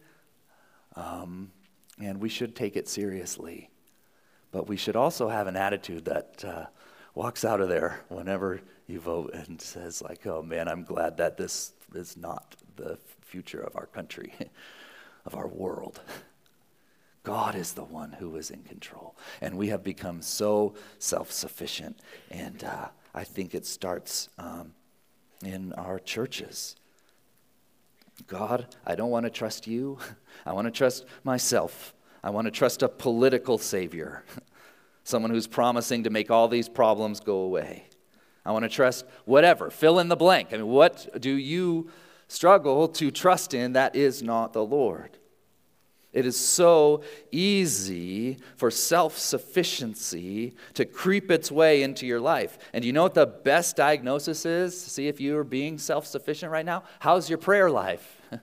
Um, 0.95 1.51
and 1.99 2.21
we 2.21 2.29
should 2.29 2.55
take 2.55 2.77
it 2.77 2.87
seriously. 2.87 3.69
But 4.53 4.69
we 4.69 4.77
should 4.77 4.95
also 4.95 5.27
have 5.27 5.47
an 5.47 5.57
attitude 5.57 6.05
that 6.05 6.45
uh, 6.47 6.65
walks 7.13 7.43
out 7.43 7.59
of 7.59 7.67
there 7.67 7.99
whenever 8.07 8.61
you 8.87 9.01
vote 9.01 9.33
and 9.33 9.61
says, 9.61 10.01
like, 10.01 10.25
oh 10.25 10.41
man, 10.41 10.69
I'm 10.69 10.85
glad 10.85 11.17
that 11.17 11.35
this 11.35 11.73
is 11.93 12.15
not 12.15 12.55
the 12.77 12.97
future 13.19 13.59
of 13.59 13.75
our 13.75 13.87
country. 13.87 14.33
of 15.25 15.35
our 15.35 15.47
world. 15.47 16.01
God 17.23 17.55
is 17.55 17.73
the 17.73 17.83
one 17.83 18.13
who 18.13 18.35
is 18.35 18.49
in 18.49 18.63
control. 18.63 19.15
And 19.41 19.57
we 19.57 19.67
have 19.67 19.83
become 19.83 20.21
so 20.21 20.73
self 20.97 21.31
sufficient. 21.31 21.99
And 22.31 22.63
uh, 22.63 22.87
I 23.13 23.23
think 23.23 23.53
it 23.53 23.65
starts 23.65 24.29
um, 24.37 24.73
in 25.43 25.73
our 25.73 25.99
churches. 25.99 26.75
God, 28.27 28.75
I 28.85 28.95
don't 28.95 29.09
want 29.09 29.25
to 29.25 29.29
trust 29.29 29.67
you. 29.67 29.99
I 30.45 30.53
want 30.53 30.65
to 30.65 30.71
trust 30.71 31.05
myself. 31.23 31.93
I 32.23 32.29
want 32.29 32.45
to 32.45 32.51
trust 32.51 32.83
a 32.83 32.89
political 32.89 33.57
savior, 33.57 34.23
someone 35.03 35.31
who's 35.31 35.47
promising 35.47 36.03
to 36.03 36.11
make 36.11 36.29
all 36.29 36.47
these 36.47 36.69
problems 36.69 37.19
go 37.19 37.37
away. 37.37 37.85
I 38.45 38.51
want 38.51 38.63
to 38.63 38.69
trust 38.69 39.05
whatever, 39.25 39.69
fill 39.69 39.99
in 39.99 40.07
the 40.07 40.15
blank. 40.15 40.49
I 40.51 40.57
mean, 40.57 40.67
what 40.67 41.19
do 41.19 41.31
you 41.31 41.89
struggle 42.31 42.87
to 42.87 43.11
trust 43.11 43.53
in 43.53 43.73
that 43.73 43.93
is 43.93 44.23
not 44.23 44.53
the 44.53 44.63
Lord. 44.63 45.17
It 46.13 46.25
is 46.25 46.37
so 46.37 47.03
easy 47.31 48.37
for 48.55 48.71
self 48.71 49.17
sufficiency 49.17 50.55
to 50.73 50.85
creep 50.85 51.29
its 51.29 51.51
way 51.51 51.83
into 51.83 52.05
your 52.05 52.19
life. 52.19 52.57
And 52.73 52.83
you 52.83 52.93
know 52.93 53.03
what 53.03 53.13
the 53.13 53.25
best 53.25 53.75
diagnosis 53.75 54.45
is? 54.45 54.79
See 54.79 55.07
if 55.07 55.19
you 55.19 55.37
are 55.37 55.43
being 55.43 55.77
self 55.77 56.05
sufficient 56.07 56.51
right 56.51 56.65
now? 56.65 56.83
How's 56.99 57.29
your 57.29 57.37
prayer 57.37 57.69
life? 57.69 58.21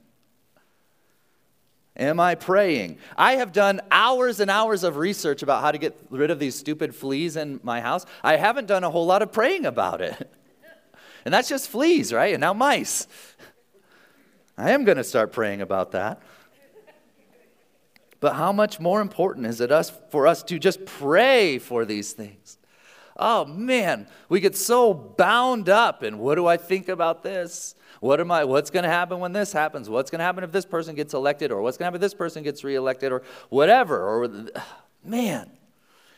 Am 1.97 2.21
I 2.21 2.35
praying? 2.35 2.99
I 3.17 3.37
have 3.37 3.53
done 3.53 3.81
hours 3.91 4.39
and 4.41 4.51
hours 4.51 4.85
of 4.85 4.97
research 4.97 5.43
about 5.43 5.63
how 5.63 5.73
to 5.73 5.79
get 5.79 5.99
rid 6.11 6.31
of 6.31 6.39
these 6.39 6.55
stupid 6.55 6.95
fleas 6.95 7.37
in 7.37 7.61
my 7.63 7.81
house. 7.81 8.07
I 8.23 8.37
haven't 8.37 8.67
done 8.67 8.85
a 8.85 8.91
whole 8.91 9.07
lot 9.07 9.23
of 9.23 9.33
praying 9.33 9.67
about 9.67 10.01
it. 10.01 10.31
And 11.25 11.35
that's 11.35 11.49
just 11.49 11.69
fleas, 11.69 12.11
right? 12.11 12.33
And 12.33 12.41
now 12.41 12.55
mice. 12.55 13.07
I 14.59 14.73
am 14.73 14.85
going 14.85 14.99
to 14.99 15.05
start 15.05 15.33
praying 15.33 15.61
about 15.61 15.93
that. 15.93 16.21
But 18.21 18.35
how 18.35 18.51
much 18.51 18.81
more 18.81 19.01
important 19.01 19.47
is 19.47 19.61
it 19.61 19.71
us 19.71 19.93
for 20.11 20.27
us 20.27 20.43
to 20.45 20.59
just 20.59 20.85
pray 20.85 21.59
for 21.59 21.85
these 21.85 22.13
things? 22.13 22.59
Oh 23.17 23.45
man, 23.45 24.09
we 24.29 24.41
get 24.41 24.57
so 24.57 24.93
bound 24.93 25.69
up 25.69 26.03
in 26.03 26.19
what 26.19 26.35
do 26.35 26.47
I 26.47 26.57
think 26.57 26.89
about 26.89 27.23
this? 27.23 27.77
What 28.01 28.21
am 28.21 28.33
I 28.33 28.45
what's 28.45 28.71
going 28.71 28.83
to 28.83 28.89
happen 28.89 29.21
when 29.21 29.33
this 29.33 29.53
happens? 29.53 29.89
What's 29.89 30.11
going 30.11 30.19
to 30.19 30.25
happen 30.25 30.43
if 30.43 30.51
this 30.51 30.67
person 30.67 30.97
gets 30.97 31.15
elected 31.15 31.53
or 31.53 31.63
what's 31.63 31.77
going 31.77 31.85
to 31.85 31.87
happen 31.87 31.99
if 31.99 32.03
this 32.03 32.15
person 32.15 32.43
gets 32.43 32.65
reelected 32.65 33.13
or 33.13 33.23
whatever 33.51 34.01
or 34.01 34.29
man, 35.05 35.51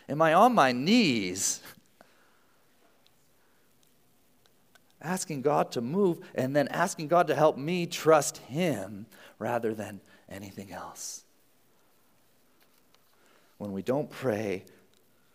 am 0.09 0.23
I 0.23 0.33
on 0.33 0.55
my 0.55 0.73
knees 0.73 1.61
asking 5.03 5.43
God 5.43 5.73
to 5.73 5.81
move 5.81 6.21
and 6.35 6.55
then 6.55 6.69
asking 6.69 7.09
God 7.09 7.27
to 7.29 7.35
help 7.35 7.57
me 7.57 7.87
trust 7.87 8.39
Him 8.39 9.07
rather 9.39 9.75
than 9.75 10.01
anything 10.29 10.73
else. 10.73 11.25
When 13.59 13.73
we 13.73 13.83
don't 13.83 14.09
pray, 14.09 14.65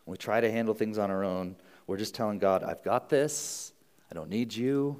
we 0.05 0.17
try 0.17 0.41
to 0.41 0.51
handle 0.51 0.73
things 0.73 0.97
on 0.97 1.11
our 1.11 1.23
own, 1.23 1.55
we're 1.87 1.97
just 1.97 2.15
telling 2.15 2.39
God, 2.39 2.63
I've 2.63 2.83
got 2.83 3.09
this, 3.09 3.73
I 4.09 4.15
don't 4.15 4.29
need 4.29 4.55
you. 4.55 4.99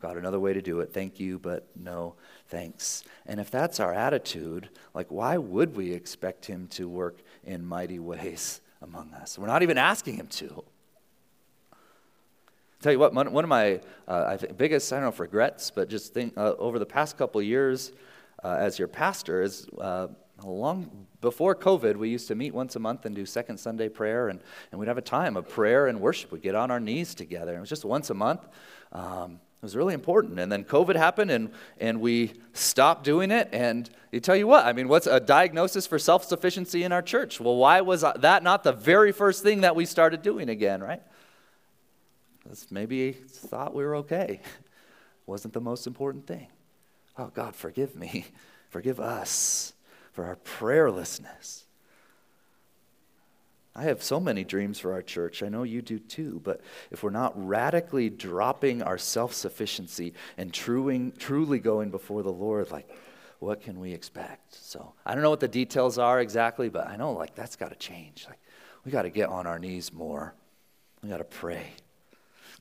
got 0.00 0.16
another 0.18 0.40
way 0.40 0.52
to 0.52 0.60
do 0.60 0.80
it. 0.80 0.92
Thank 0.92 1.18
you, 1.18 1.38
but 1.38 1.66
no 1.74 2.14
thanks. 2.48 3.04
And 3.26 3.40
if 3.40 3.50
that's 3.50 3.80
our 3.80 3.94
attitude, 3.94 4.68
like, 4.92 5.10
why 5.10 5.38
would 5.38 5.76
we 5.76 5.92
expect 5.92 6.46
Him 6.46 6.66
to 6.68 6.88
work 6.88 7.20
in 7.44 7.64
mighty 7.64 7.98
ways 7.98 8.60
among 8.82 9.14
us? 9.14 9.38
We're 9.38 9.46
not 9.46 9.62
even 9.62 9.78
asking 9.78 10.16
Him 10.16 10.26
to. 10.28 10.64
Tell 12.84 12.92
you 12.92 12.98
what, 12.98 13.14
one, 13.14 13.32
one 13.32 13.44
of 13.44 13.48
my 13.48 13.80
uh, 14.06 14.24
I 14.28 14.36
think 14.36 14.58
biggest, 14.58 14.92
I 14.92 14.96
don't 14.96 15.04
know 15.04 15.08
if 15.08 15.18
regrets, 15.18 15.70
but 15.70 15.88
just 15.88 16.12
think 16.12 16.36
uh, 16.36 16.52
over 16.58 16.78
the 16.78 16.84
past 16.84 17.16
couple 17.16 17.40
years 17.40 17.92
uh, 18.42 18.56
as 18.58 18.78
your 18.78 18.88
pastor 18.88 19.40
is 19.40 19.66
uh, 19.80 20.08
long 20.42 21.06
before 21.22 21.54
COVID, 21.54 21.96
we 21.96 22.10
used 22.10 22.28
to 22.28 22.34
meet 22.34 22.52
once 22.52 22.76
a 22.76 22.78
month 22.78 23.06
and 23.06 23.16
do 23.16 23.24
second 23.24 23.56
Sunday 23.56 23.88
prayer, 23.88 24.28
and, 24.28 24.38
and 24.70 24.78
we'd 24.78 24.88
have 24.88 24.98
a 24.98 25.00
time 25.00 25.34
of 25.38 25.48
prayer 25.48 25.86
and 25.86 25.98
worship. 25.98 26.30
We'd 26.30 26.42
get 26.42 26.54
on 26.54 26.70
our 26.70 26.78
knees 26.78 27.14
together. 27.14 27.56
It 27.56 27.60
was 27.60 27.70
just 27.70 27.86
once 27.86 28.10
a 28.10 28.14
month. 28.14 28.46
Um, 28.92 29.40
it 29.56 29.62
was 29.62 29.74
really 29.74 29.94
important. 29.94 30.38
And 30.38 30.52
then 30.52 30.62
COVID 30.62 30.94
happened, 30.94 31.30
and, 31.30 31.52
and 31.80 32.02
we 32.02 32.34
stopped 32.52 33.02
doing 33.02 33.30
it. 33.30 33.48
And 33.50 33.88
you 34.12 34.20
tell 34.20 34.36
you 34.36 34.46
what, 34.46 34.66
I 34.66 34.74
mean, 34.74 34.88
what's 34.88 35.06
a 35.06 35.20
diagnosis 35.20 35.86
for 35.86 35.98
self 35.98 36.26
sufficiency 36.26 36.84
in 36.84 36.92
our 36.92 37.00
church? 37.00 37.40
Well, 37.40 37.56
why 37.56 37.80
was 37.80 38.02
that 38.02 38.42
not 38.42 38.62
the 38.62 38.72
very 38.72 39.10
first 39.10 39.42
thing 39.42 39.62
that 39.62 39.74
we 39.74 39.86
started 39.86 40.20
doing 40.20 40.50
again, 40.50 40.82
right? 40.82 41.00
Maybe 42.70 43.12
thought 43.12 43.74
we 43.74 43.84
were 43.84 43.96
okay. 43.96 44.40
Wasn't 45.26 45.54
the 45.54 45.60
most 45.60 45.86
important 45.86 46.26
thing. 46.26 46.48
Oh, 47.16 47.30
God, 47.32 47.54
forgive 47.54 47.96
me. 47.96 48.26
Forgive 48.70 48.98
us 48.98 49.72
for 50.10 50.24
our 50.24 50.34
prayerlessness. 50.34 51.62
I 53.76 53.84
have 53.84 54.02
so 54.02 54.18
many 54.18 54.42
dreams 54.42 54.80
for 54.80 54.92
our 54.92 55.02
church. 55.02 55.42
I 55.42 55.48
know 55.48 55.62
you 55.62 55.80
do 55.80 55.98
too. 55.98 56.40
But 56.42 56.60
if 56.90 57.02
we're 57.02 57.10
not 57.10 57.32
radically 57.36 58.10
dropping 58.10 58.82
our 58.82 58.98
self 58.98 59.32
sufficiency 59.32 60.14
and 60.36 60.52
truing, 60.52 61.12
truly 61.18 61.58
going 61.58 61.90
before 61.90 62.22
the 62.22 62.32
Lord, 62.32 62.70
like, 62.70 62.88
what 63.40 63.60
can 63.60 63.78
we 63.78 63.92
expect? 63.92 64.54
So 64.54 64.94
I 65.04 65.14
don't 65.14 65.22
know 65.22 65.30
what 65.30 65.40
the 65.40 65.48
details 65.48 65.98
are 65.98 66.20
exactly, 66.20 66.68
but 66.68 66.86
I 66.86 66.96
know 66.96 67.12
like 67.12 67.34
that's 67.34 67.56
got 67.56 67.70
to 67.70 67.76
change. 67.76 68.26
Like 68.28 68.40
we 68.84 68.92
got 68.92 69.02
to 69.02 69.10
get 69.10 69.28
on 69.28 69.46
our 69.46 69.58
knees 69.58 69.92
more. 69.92 70.34
We 71.02 71.08
got 71.08 71.18
to 71.18 71.24
pray. 71.24 71.72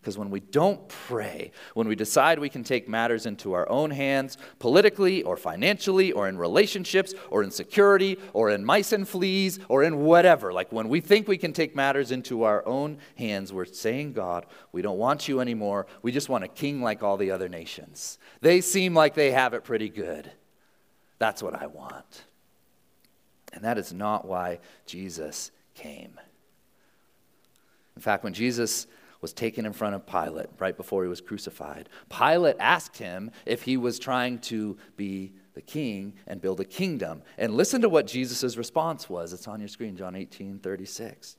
Because 0.04 0.18
when 0.18 0.30
we 0.30 0.42
don't 0.42 0.86
pray, 0.90 1.54
when 1.76 1.88
we 1.88 1.96
decide 1.96 2.38
we 2.38 2.50
can 2.50 2.66
take 2.66 2.90
matters 2.90 3.26
into 3.26 3.54
our 3.54 3.70
own 3.70 3.90
hands, 3.90 4.38
politically 4.60 5.24
or 5.24 5.38
financially 5.38 6.12
or 6.12 6.28
in 6.28 6.38
relationships 6.38 7.14
or 7.30 7.42
in 7.42 7.50
security 7.50 8.20
or 8.34 8.50
in 8.50 8.66
mice 8.66 8.92
and 8.92 9.08
fleas 9.08 9.60
or 9.70 9.82
in 9.82 10.00
whatever, 10.00 10.52
like 10.52 10.74
when 10.74 10.90
we 10.90 11.00
think 11.00 11.30
we 11.30 11.38
can 11.38 11.54
take 11.54 11.74
matters 11.74 12.12
into 12.12 12.44
our 12.44 12.68
own 12.68 12.98
hands, 13.16 13.54
we're 13.54 13.64
saying, 13.64 14.12
God, 14.12 14.46
we 14.74 14.82
don't 14.82 14.98
want 14.98 15.30
you 15.30 15.40
anymore. 15.40 15.88
We 16.02 16.12
just 16.12 16.28
want 16.28 16.44
a 16.44 16.50
king 16.50 16.82
like 16.82 17.02
all 17.02 17.16
the 17.16 17.32
other 17.32 17.48
nations. 17.48 18.20
They 18.42 18.60
seem 18.60 18.94
like 18.94 19.14
they 19.14 19.32
have 19.32 19.54
it 19.54 19.64
pretty 19.64 19.88
good. 19.88 20.30
That's 21.18 21.42
what 21.42 21.56
I 21.56 21.68
want. 21.68 22.26
And 23.54 23.64
that 23.64 23.78
is 23.78 23.94
not 23.94 24.28
why 24.28 24.60
Jesus 24.86 25.52
came. 25.76 26.20
In 27.96 28.02
fact, 28.02 28.26
when 28.26 28.34
Jesus 28.34 28.86
was 29.24 29.34
taken 29.34 29.66
in 29.66 29.72
front 29.72 29.96
of 29.96 30.06
Pilate 30.06 30.50
right 30.60 30.76
before 30.76 31.02
he 31.02 31.10
was 31.10 31.22
crucified. 31.22 31.88
Pilate 32.10 32.58
asked 32.60 32.98
him 32.98 33.32
if 33.46 33.64
he 33.64 33.78
was 33.78 33.98
trying 33.98 34.38
to 34.38 34.78
be 34.98 35.32
the 35.54 35.62
king 35.62 36.14
and 36.28 36.42
build 36.42 36.60
a 36.60 36.66
kingdom. 36.66 37.22
And 37.38 37.56
listen 37.56 37.82
to 37.82 37.90
what 37.90 38.06
Jesus' 38.06 38.58
response 38.58 39.10
was. 39.10 39.32
It's 39.32 39.48
on 39.48 39.62
your 39.62 39.70
screen, 39.70 39.96
John 39.96 40.14
18 40.14 40.60
36. 40.60 41.38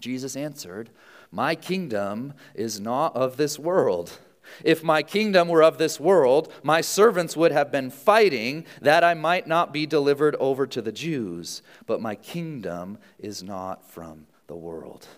Jesus 0.00 0.36
answered, 0.36 0.88
My 1.30 1.54
kingdom 1.54 2.32
is 2.54 2.80
not 2.80 3.14
of 3.14 3.36
this 3.36 3.58
world. 3.58 4.18
If 4.64 4.82
my 4.82 5.02
kingdom 5.02 5.48
were 5.48 5.62
of 5.62 5.76
this 5.76 6.00
world, 6.00 6.50
my 6.62 6.80
servants 6.80 7.36
would 7.36 7.52
have 7.52 7.70
been 7.70 7.90
fighting 7.90 8.64
that 8.80 9.04
I 9.04 9.12
might 9.12 9.46
not 9.46 9.72
be 9.72 9.84
delivered 9.84 10.36
over 10.36 10.66
to 10.68 10.80
the 10.80 10.92
Jews. 10.92 11.62
But 11.84 12.00
my 12.00 12.14
kingdom 12.14 12.98
is 13.18 13.42
not 13.42 13.90
from 13.90 14.28
the 14.46 14.56
world. 14.56 15.08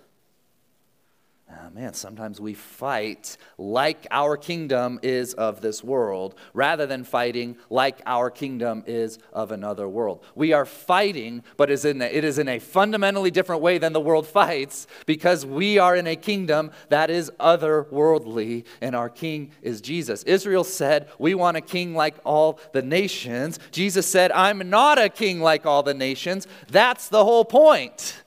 Oh, 1.51 1.71
man, 1.71 1.95
sometimes 1.95 2.43
we 2.43 2.53
fight 2.53 3.39
like 3.57 4.07
our 4.11 4.37
kingdom 4.37 5.01
is 5.03 5.33
of 5.33 5.63
this 5.63 5.83
world 5.83 6.35
rather 6.53 6.87
than 6.87 7.05
fighting 7.05 7.57
like 7.71 8.03
our 8.05 8.31
kingdom 8.31 8.85
is 8.87 9.19
of 9.33 9.51
another 9.51 9.89
world. 9.89 10.23
We 10.35 10.53
are 10.53 10.67
fighting, 10.67 11.43
but 11.57 11.71
it 11.71 11.85
is 12.25 12.39
in 12.39 12.49
a 12.49 12.59
fundamentally 12.59 13.31
different 13.31 13.63
way 13.63 13.79
than 13.79 13.95
the 13.95 14.01
world 14.01 14.27
fights 14.27 14.87
because 15.07 15.47
we 15.47 15.79
are 15.79 15.97
in 15.97 16.07
a 16.07 16.17
kingdom 16.17 16.71
that 16.91 17.09
is 17.09 17.31
otherworldly, 17.41 18.67
and 18.83 18.95
our 18.95 19.09
king 19.09 19.53
is 19.63 19.81
Jesus. 19.81 20.25
Israel 20.25 20.65
said, 20.65 21.09
We 21.19 21.35
want 21.35 21.57
a 21.57 21.63
king 21.63 21.95
like 21.95 22.17
all 22.27 22.61
the 22.73 22.83
nations. 22.83 23.59
Jesus 23.71 24.07
said, 24.07 24.33
I'm 24.33 24.69
not 24.69 24.99
a 24.99 25.09
king 25.09 25.41
like 25.41 25.65
all 25.65 25.83
the 25.83 25.95
nations. 25.95 26.47
That's 26.69 27.09
the 27.09 27.25
whole 27.25 27.47
point. 27.47 28.23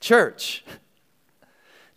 Church. 0.00 0.64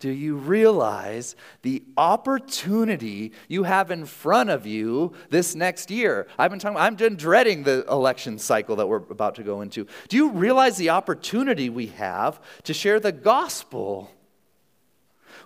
Do 0.03 0.09
you 0.09 0.35
realize 0.35 1.37
the 1.61 1.81
opportunity 1.95 3.31
you 3.47 3.63
have 3.63 3.89
in 3.89 4.05
front 4.05 4.49
of 4.49 4.67
you 4.67 5.13
this 5.29 5.55
next 5.55 5.89
year? 5.89 6.27
I've 6.37 6.51
been 6.51 6.59
talking, 6.59 6.77
I'm 6.77 6.97
dreading 7.15 7.63
the 7.63 7.85
election 7.89 8.37
cycle 8.37 8.75
that 8.75 8.87
we're 8.87 8.97
about 8.97 9.35
to 9.35 9.43
go 9.43 9.61
into. 9.61 9.87
Do 10.09 10.17
you 10.17 10.31
realize 10.31 10.75
the 10.75 10.89
opportunity 10.89 11.69
we 11.69 11.85
have 11.87 12.41
to 12.63 12.73
share 12.73 12.99
the 12.99 13.13
gospel? 13.13 14.11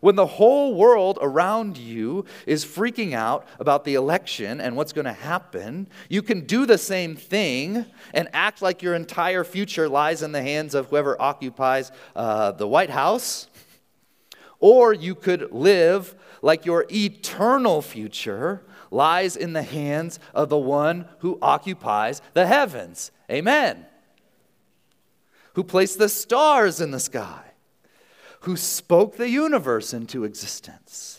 When 0.01 0.15
the 0.15 0.25
whole 0.25 0.73
world 0.73 1.19
around 1.21 1.77
you 1.77 2.25
is 2.47 2.65
freaking 2.65 3.13
out 3.13 3.47
about 3.59 3.83
the 3.83 3.93
election 3.93 4.59
and 4.59 4.75
what's 4.75 4.91
going 4.91 5.05
to 5.05 5.13
happen, 5.13 5.87
you 6.09 6.23
can 6.23 6.47
do 6.47 6.65
the 6.65 6.79
same 6.79 7.15
thing 7.15 7.85
and 8.11 8.27
act 8.33 8.63
like 8.63 8.81
your 8.81 8.95
entire 8.95 9.43
future 9.43 9.87
lies 9.87 10.23
in 10.23 10.31
the 10.31 10.41
hands 10.41 10.73
of 10.73 10.87
whoever 10.87 11.21
occupies 11.21 11.91
uh, 12.15 12.53
the 12.53 12.67
White 12.67 12.89
House 12.89 13.47
or 14.59 14.93
you 14.93 15.15
could 15.15 15.51
live 15.51 16.15
like 16.41 16.65
your 16.65 16.85
eternal 16.91 17.81
future 17.81 18.63
lies 18.91 19.35
in 19.35 19.53
the 19.53 19.63
hands 19.63 20.19
of 20.33 20.49
the 20.49 20.57
one 20.57 21.07
who 21.19 21.37
occupies 21.41 22.21
the 22.33 22.47
heavens. 22.47 23.11
Amen. 23.29 23.85
Who 25.53 25.63
placed 25.63 25.97
the 25.97 26.09
stars 26.09 26.79
in 26.79 26.91
the 26.91 26.99
sky, 26.99 27.43
who 28.41 28.55
spoke 28.55 29.17
the 29.17 29.29
universe 29.29 29.93
into 29.93 30.23
existence 30.23 31.16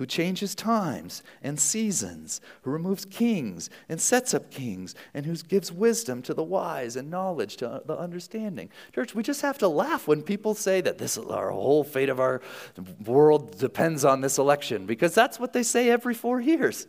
who 0.00 0.06
changes 0.06 0.54
times 0.54 1.22
and 1.42 1.60
seasons, 1.60 2.40
who 2.62 2.70
removes 2.70 3.04
kings 3.04 3.68
and 3.86 4.00
sets 4.00 4.32
up 4.32 4.50
kings, 4.50 4.94
and 5.12 5.26
who 5.26 5.34
gives 5.34 5.70
wisdom 5.70 6.22
to 6.22 6.32
the 6.32 6.42
wise 6.42 6.96
and 6.96 7.10
knowledge 7.10 7.58
to 7.58 7.82
the 7.84 7.98
understanding. 7.98 8.70
Church, 8.94 9.14
we 9.14 9.22
just 9.22 9.42
have 9.42 9.58
to 9.58 9.68
laugh 9.68 10.08
when 10.08 10.22
people 10.22 10.54
say 10.54 10.80
that 10.80 10.96
this 10.96 11.18
our 11.18 11.50
whole 11.50 11.84
fate 11.84 12.08
of 12.08 12.18
our 12.18 12.40
world 13.04 13.58
depends 13.58 14.02
on 14.02 14.22
this 14.22 14.38
election, 14.38 14.86
because 14.86 15.14
that's 15.14 15.38
what 15.38 15.52
they 15.52 15.62
say 15.62 15.90
every 15.90 16.14
four 16.14 16.40
years. 16.40 16.86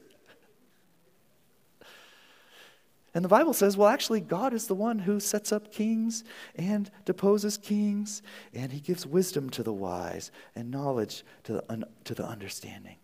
And 3.13 3.25
the 3.25 3.29
Bible 3.29 3.51
says, 3.51 3.75
well, 3.75 3.89
actually, 3.89 4.21
God 4.21 4.53
is 4.53 4.67
the 4.67 4.73
one 4.73 4.99
who 4.99 5.19
sets 5.19 5.51
up 5.51 5.73
kings 5.73 6.23
and 6.55 6.89
deposes 7.03 7.57
kings, 7.57 8.21
and 8.53 8.71
he 8.71 8.79
gives 8.79 9.05
wisdom 9.05 9.49
to 9.49 9.63
the 9.63 9.73
wise 9.73 10.31
and 10.55 10.71
knowledge 10.71 11.25
to 11.43 11.51
the, 11.51 11.63
un- 11.69 11.83
to 12.05 12.15
the 12.15 12.25
understanding. 12.25 12.95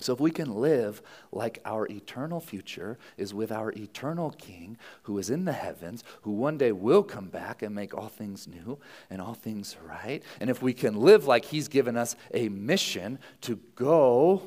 So, 0.00 0.12
if 0.12 0.20
we 0.20 0.30
can 0.30 0.54
live 0.54 1.02
like 1.32 1.60
our 1.64 1.86
eternal 1.88 2.40
future 2.40 2.98
is 3.16 3.34
with 3.34 3.52
our 3.52 3.72
eternal 3.72 4.30
King 4.30 4.78
who 5.02 5.18
is 5.18 5.30
in 5.30 5.44
the 5.44 5.52
heavens, 5.52 6.04
who 6.22 6.32
one 6.32 6.58
day 6.58 6.72
will 6.72 7.02
come 7.02 7.28
back 7.28 7.62
and 7.62 7.74
make 7.74 7.94
all 7.94 8.08
things 8.08 8.48
new 8.48 8.78
and 9.08 9.20
all 9.20 9.34
things 9.34 9.76
right, 9.86 10.22
and 10.40 10.50
if 10.50 10.62
we 10.62 10.72
can 10.72 10.96
live 10.96 11.26
like 11.26 11.44
He's 11.44 11.68
given 11.68 11.96
us 11.96 12.16
a 12.32 12.48
mission 12.48 13.18
to 13.42 13.58
go 13.74 14.42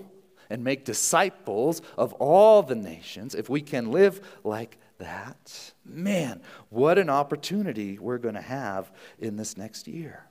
and 0.50 0.64
make 0.64 0.86
disciples 0.86 1.82
of 1.98 2.14
all 2.14 2.62
the 2.62 2.76
nations, 2.76 3.36
if 3.36 3.50
we 3.50 3.62
can 3.62 3.92
live 3.92 4.22
like 4.44 4.78
that, 5.00 5.74
man, 5.86 6.42
what 6.70 6.98
an 6.98 7.10
opportunity 7.10 7.98
we're 7.98 8.18
going 8.18 8.36
to 8.36 8.42
have 8.42 8.92
in 9.20 9.36
this 9.36 9.58
next 9.58 9.88
year. 9.88 10.26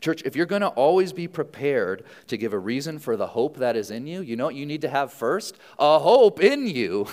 Church, 0.00 0.22
if 0.24 0.36
you're 0.36 0.46
going 0.46 0.62
to 0.62 0.68
always 0.68 1.12
be 1.12 1.28
prepared 1.28 2.04
to 2.26 2.36
give 2.36 2.52
a 2.52 2.58
reason 2.58 2.98
for 2.98 3.16
the 3.16 3.28
hope 3.28 3.56
that 3.58 3.76
is 3.76 3.90
in 3.90 4.06
you, 4.06 4.20
you 4.20 4.36
know 4.36 4.46
what 4.46 4.54
you 4.54 4.66
need 4.66 4.82
to 4.82 4.88
have 4.88 5.12
first? 5.12 5.56
A 5.78 5.98
hope 5.98 6.40
in 6.40 6.66
you 6.66 7.06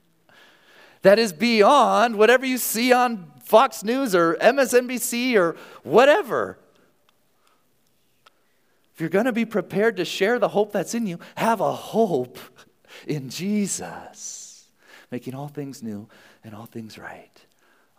that 1.02 1.18
is 1.18 1.32
beyond 1.32 2.16
whatever 2.16 2.46
you 2.46 2.58
see 2.58 2.92
on 2.92 3.32
Fox 3.42 3.82
News 3.82 4.14
or 4.14 4.34
MSNBC 4.36 5.36
or 5.36 5.56
whatever. 5.82 6.58
If 8.94 9.00
you're 9.00 9.10
going 9.10 9.24
to 9.24 9.32
be 9.32 9.46
prepared 9.46 9.96
to 9.96 10.04
share 10.04 10.38
the 10.38 10.48
hope 10.48 10.72
that's 10.72 10.94
in 10.94 11.06
you, 11.06 11.18
have 11.34 11.60
a 11.60 11.72
hope 11.72 12.38
in 13.06 13.30
Jesus, 13.30 14.68
making 15.10 15.34
all 15.34 15.48
things 15.48 15.82
new 15.82 16.08
and 16.44 16.54
all 16.54 16.66
things 16.66 16.98
right. 16.98 17.30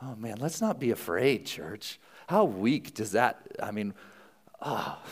Oh 0.01 0.15
man, 0.15 0.37
let's 0.39 0.61
not 0.61 0.79
be 0.79 0.91
afraid, 0.91 1.45
church. 1.45 1.99
How 2.31 2.45
weak 2.45 2.93
does 2.93 3.11
that, 3.11 3.41
I 3.61 3.71
mean, 3.71 3.93
ah. 4.61 5.01
Oh, 5.03 5.09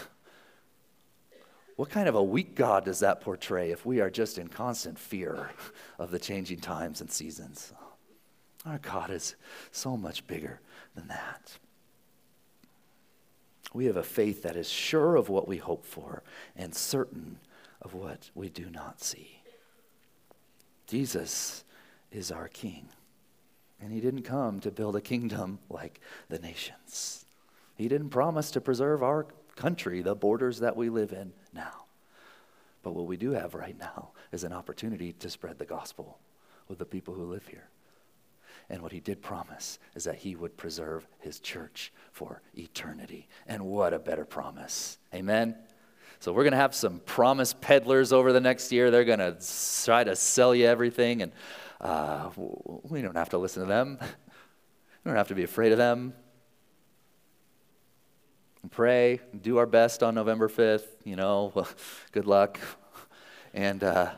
what 1.75 1.89
kind 1.89 2.07
of 2.07 2.15
a 2.15 2.23
weak 2.23 2.55
God 2.55 2.85
does 2.85 2.99
that 2.99 3.19
portray 3.19 3.71
if 3.71 3.85
we 3.85 3.99
are 3.99 4.09
just 4.09 4.37
in 4.37 4.47
constant 4.47 4.97
fear 4.97 5.49
of 5.97 6.11
the 6.11 6.19
changing 6.19 6.61
times 6.61 7.01
and 7.01 7.11
seasons? 7.11 7.73
Our 8.65 8.77
God 8.77 9.09
is 9.09 9.35
so 9.69 9.97
much 9.97 10.27
bigger 10.27 10.61
than 10.95 11.09
that. 11.09 11.57
We 13.73 13.87
have 13.87 13.97
a 13.97 14.03
faith 14.03 14.43
that 14.43 14.55
is 14.55 14.69
sure 14.69 15.17
of 15.17 15.27
what 15.27 15.45
we 15.45 15.57
hope 15.57 15.83
for 15.83 16.23
and 16.55 16.73
certain 16.73 17.39
of 17.81 17.93
what 17.93 18.29
we 18.33 18.47
do 18.47 18.69
not 18.69 19.01
see. 19.01 19.41
Jesus 20.87 21.65
is 22.13 22.31
our 22.31 22.47
King. 22.47 22.87
And 23.81 23.93
he 23.93 24.01
didn't 24.01 24.23
come 24.23 24.59
to 24.61 24.71
build 24.71 24.95
a 24.95 25.01
kingdom 25.01 25.59
like 25.69 26.01
the 26.27 26.39
nations. 26.39 27.25
He 27.75 27.87
didn't 27.87 28.09
promise 28.09 28.51
to 28.51 28.61
preserve 28.61 29.01
our 29.01 29.27
country, 29.55 30.01
the 30.01 30.15
borders 30.15 30.59
that 30.59 30.75
we 30.75 30.89
live 30.89 31.13
in 31.13 31.31
now. 31.53 31.85
But 32.83 32.91
what 32.91 33.05
we 33.05 33.17
do 33.17 33.31
have 33.31 33.55
right 33.55 33.77
now 33.77 34.09
is 34.31 34.43
an 34.43 34.53
opportunity 34.53 35.13
to 35.13 35.29
spread 35.29 35.59
the 35.59 35.65
gospel 35.65 36.17
with 36.67 36.79
the 36.79 36.85
people 36.85 37.13
who 37.13 37.23
live 37.23 37.47
here. 37.47 37.69
And 38.69 38.81
what 38.81 38.91
he 38.91 38.99
did 38.99 39.21
promise 39.21 39.79
is 39.95 40.03
that 40.03 40.15
he 40.15 40.35
would 40.35 40.55
preserve 40.55 41.07
his 41.19 41.39
church 41.39 41.91
for 42.11 42.41
eternity. 42.55 43.27
And 43.47 43.65
what 43.65 43.93
a 43.93 43.99
better 43.99 44.25
promise. 44.25 44.97
Amen. 45.13 45.55
So 46.19 46.33
we're 46.33 46.43
going 46.43 46.51
to 46.51 46.57
have 46.57 46.75
some 46.75 46.99
promise 46.99 47.53
peddlers 47.53 48.13
over 48.13 48.31
the 48.31 48.41
next 48.41 48.71
year. 48.71 48.91
They're 48.91 49.05
going 49.05 49.19
to 49.19 49.37
try 49.85 50.03
to 50.03 50.15
sell 50.15 50.53
you 50.53 50.67
everything 50.67 51.21
and 51.21 51.31
uh, 51.81 52.29
we 52.35 53.01
don't 53.01 53.15
have 53.15 53.29
to 53.29 53.37
listen 53.37 53.63
to 53.63 53.69
them. 53.69 53.99
We 55.05 55.11
don't 55.11 55.17
have 55.17 55.29
to 55.29 55.35
be 55.35 55.43
afraid 55.43 55.71
of 55.71 55.77
them. 55.77 56.13
Pray, 58.69 59.21
do 59.41 59.57
our 59.57 59.65
best 59.65 60.03
on 60.03 60.13
November 60.13 60.49
5th, 60.49 60.87
you 61.05 61.15
know, 61.15 61.65
good 62.11 62.27
luck. 62.27 62.59
And, 63.53 63.81
uh, 63.81 64.11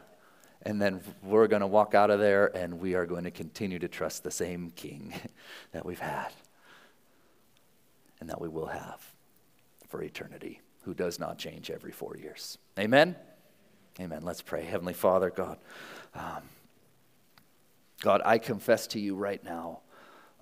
and 0.63 0.81
then 0.81 1.01
we're 1.21 1.45
going 1.45 1.61
to 1.61 1.67
walk 1.67 1.93
out 1.93 2.09
of 2.09 2.19
there 2.19 2.47
and 2.57 2.79
we 2.79 2.95
are 2.95 3.05
going 3.05 3.25
to 3.25 3.31
continue 3.31 3.77
to 3.77 3.87
trust 3.87 4.23
the 4.23 4.31
same 4.31 4.71
king 4.71 5.13
that 5.71 5.85
we've 5.85 5.99
had 5.99 6.29
and 8.19 8.29
that 8.29 8.41
we 8.41 8.49
will 8.49 8.67
have 8.67 8.99
for 9.87 10.01
eternity, 10.01 10.61
who 10.83 10.95
does 10.95 11.19
not 11.19 11.37
change 11.37 11.69
every 11.69 11.91
four 11.91 12.17
years. 12.17 12.57
Amen? 12.79 13.15
Amen. 13.99 14.23
Let's 14.23 14.41
pray. 14.41 14.63
Heavenly 14.63 14.93
Father, 14.93 15.29
God. 15.29 15.59
Um, 16.15 16.41
God, 18.01 18.21
I 18.25 18.39
confess 18.39 18.87
to 18.87 18.99
you 18.99 19.15
right 19.15 19.43
now 19.43 19.81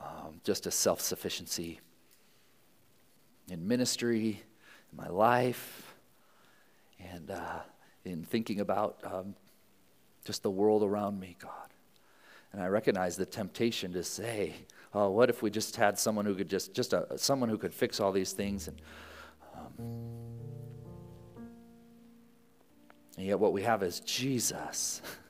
um, 0.02 0.40
just 0.44 0.66
a 0.66 0.72
self 0.72 1.02
sufficiency 1.02 1.82
in 3.52 3.68
ministry, 3.68 4.42
in 4.92 4.98
my 4.98 5.10
life, 5.10 5.94
and 7.00 7.30
uh, 7.30 7.60
in 8.06 8.24
thinking 8.24 8.62
about 8.62 9.00
um, 9.04 9.36
just 10.24 10.42
the 10.42 10.50
world 10.50 10.84
around 10.84 11.20
me, 11.20 11.36
God. 11.40 11.52
And 12.54 12.62
I 12.62 12.68
recognize 12.68 13.18
the 13.18 13.26
temptation 13.26 13.92
to 13.94 14.04
say, 14.04 14.54
oh, 14.94 15.10
what 15.10 15.30
if 15.30 15.42
we 15.42 15.50
just 15.50 15.76
had 15.76 16.00
someone 16.00 16.26
who 16.26 16.36
could 16.36 16.50
just, 16.50 16.74
just 16.74 16.94
a, 16.94 17.18
someone 17.18 17.50
who 17.50 17.58
could 17.58 17.74
fix 17.74 18.00
all 18.00 18.12
these 18.12 18.32
things? 18.32 18.70
And, 18.70 18.82
um, 19.56 19.74
and 23.18 23.28
yet 23.28 23.38
what 23.38 23.52
we 23.52 23.64
have 23.64 23.84
is 23.84 24.00
Jesus. 24.00 25.02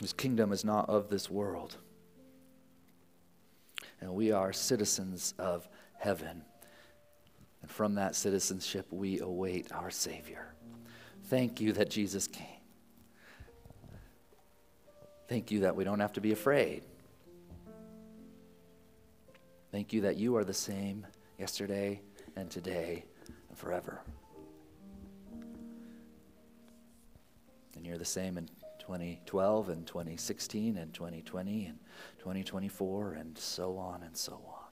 His 0.00 0.12
kingdom 0.12 0.52
is 0.52 0.64
not 0.64 0.88
of 0.88 1.08
this 1.08 1.30
world. 1.30 1.76
And 4.00 4.14
we 4.14 4.32
are 4.32 4.52
citizens 4.52 5.34
of 5.38 5.68
heaven. 5.98 6.42
And 7.62 7.70
from 7.70 7.94
that 7.94 8.14
citizenship, 8.14 8.86
we 8.90 9.20
await 9.20 9.72
our 9.72 9.90
Savior. 9.90 10.54
Thank 11.24 11.60
you 11.60 11.72
that 11.72 11.88
Jesus 11.88 12.26
came. 12.26 12.46
Thank 15.28 15.50
you 15.50 15.60
that 15.60 15.74
we 15.74 15.84
don't 15.84 16.00
have 16.00 16.12
to 16.14 16.20
be 16.20 16.32
afraid. 16.32 16.82
Thank 19.72 19.92
you 19.92 20.02
that 20.02 20.16
you 20.16 20.36
are 20.36 20.44
the 20.44 20.54
same 20.54 21.06
yesterday 21.38 22.00
and 22.36 22.50
today 22.50 23.04
and 23.48 23.56
forever. 23.58 24.02
And 27.74 27.86
you're 27.86 27.98
the 27.98 28.04
same 28.04 28.36
in 28.36 28.48
2012 28.86 29.70
and 29.70 29.86
2016 29.86 30.76
and 30.76 30.92
2020 30.92 31.66
and 31.66 31.78
2024 32.18 33.14
and 33.14 33.38
so 33.38 33.78
on 33.78 34.02
and 34.02 34.14
so 34.14 34.34
on. 34.46 34.64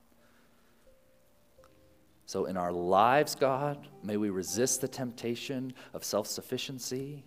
So, 2.26 2.44
in 2.44 2.58
our 2.58 2.72
lives, 2.72 3.34
God, 3.34 3.86
may 4.02 4.18
we 4.18 4.28
resist 4.28 4.82
the 4.82 4.88
temptation 4.88 5.72
of 5.94 6.04
self 6.04 6.26
sufficiency. 6.26 7.24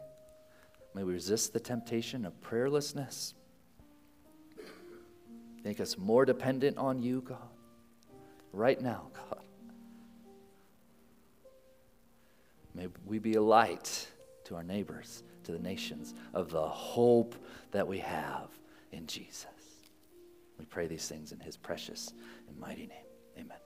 May 0.94 1.04
we 1.04 1.14
resist 1.14 1.54
the 1.54 1.60
temptation 1.60 2.24
of 2.24 2.40
prayerlessness. 2.42 3.34
Make 5.64 5.80
us 5.80 5.98
more 5.98 6.24
dependent 6.24 6.78
on 6.78 7.02
you, 7.02 7.22
God. 7.22 7.50
Right 8.54 8.80
now, 8.80 9.08
God. 9.14 9.42
May 12.76 12.88
we 13.06 13.20
be 13.20 13.34
a 13.34 13.42
light 13.42 14.08
to 14.46 14.56
our 14.56 14.64
neighbors, 14.64 15.24
to 15.44 15.52
the 15.52 15.60
nations, 15.60 16.14
of 16.34 16.50
the 16.50 16.68
hope 16.68 17.36
that 17.72 17.88
we 17.88 18.00
have 18.00 18.50
in 18.92 19.06
Jesus. 19.08 19.48
We 20.58 20.66
pray 20.66 20.88
these 20.88 21.08
things 21.08 21.32
in 21.32 21.40
his 21.40 21.58
precious 21.58 22.14
and 22.48 22.58
mighty 22.58 22.88
name. 22.88 23.06
Amen. 23.38 23.65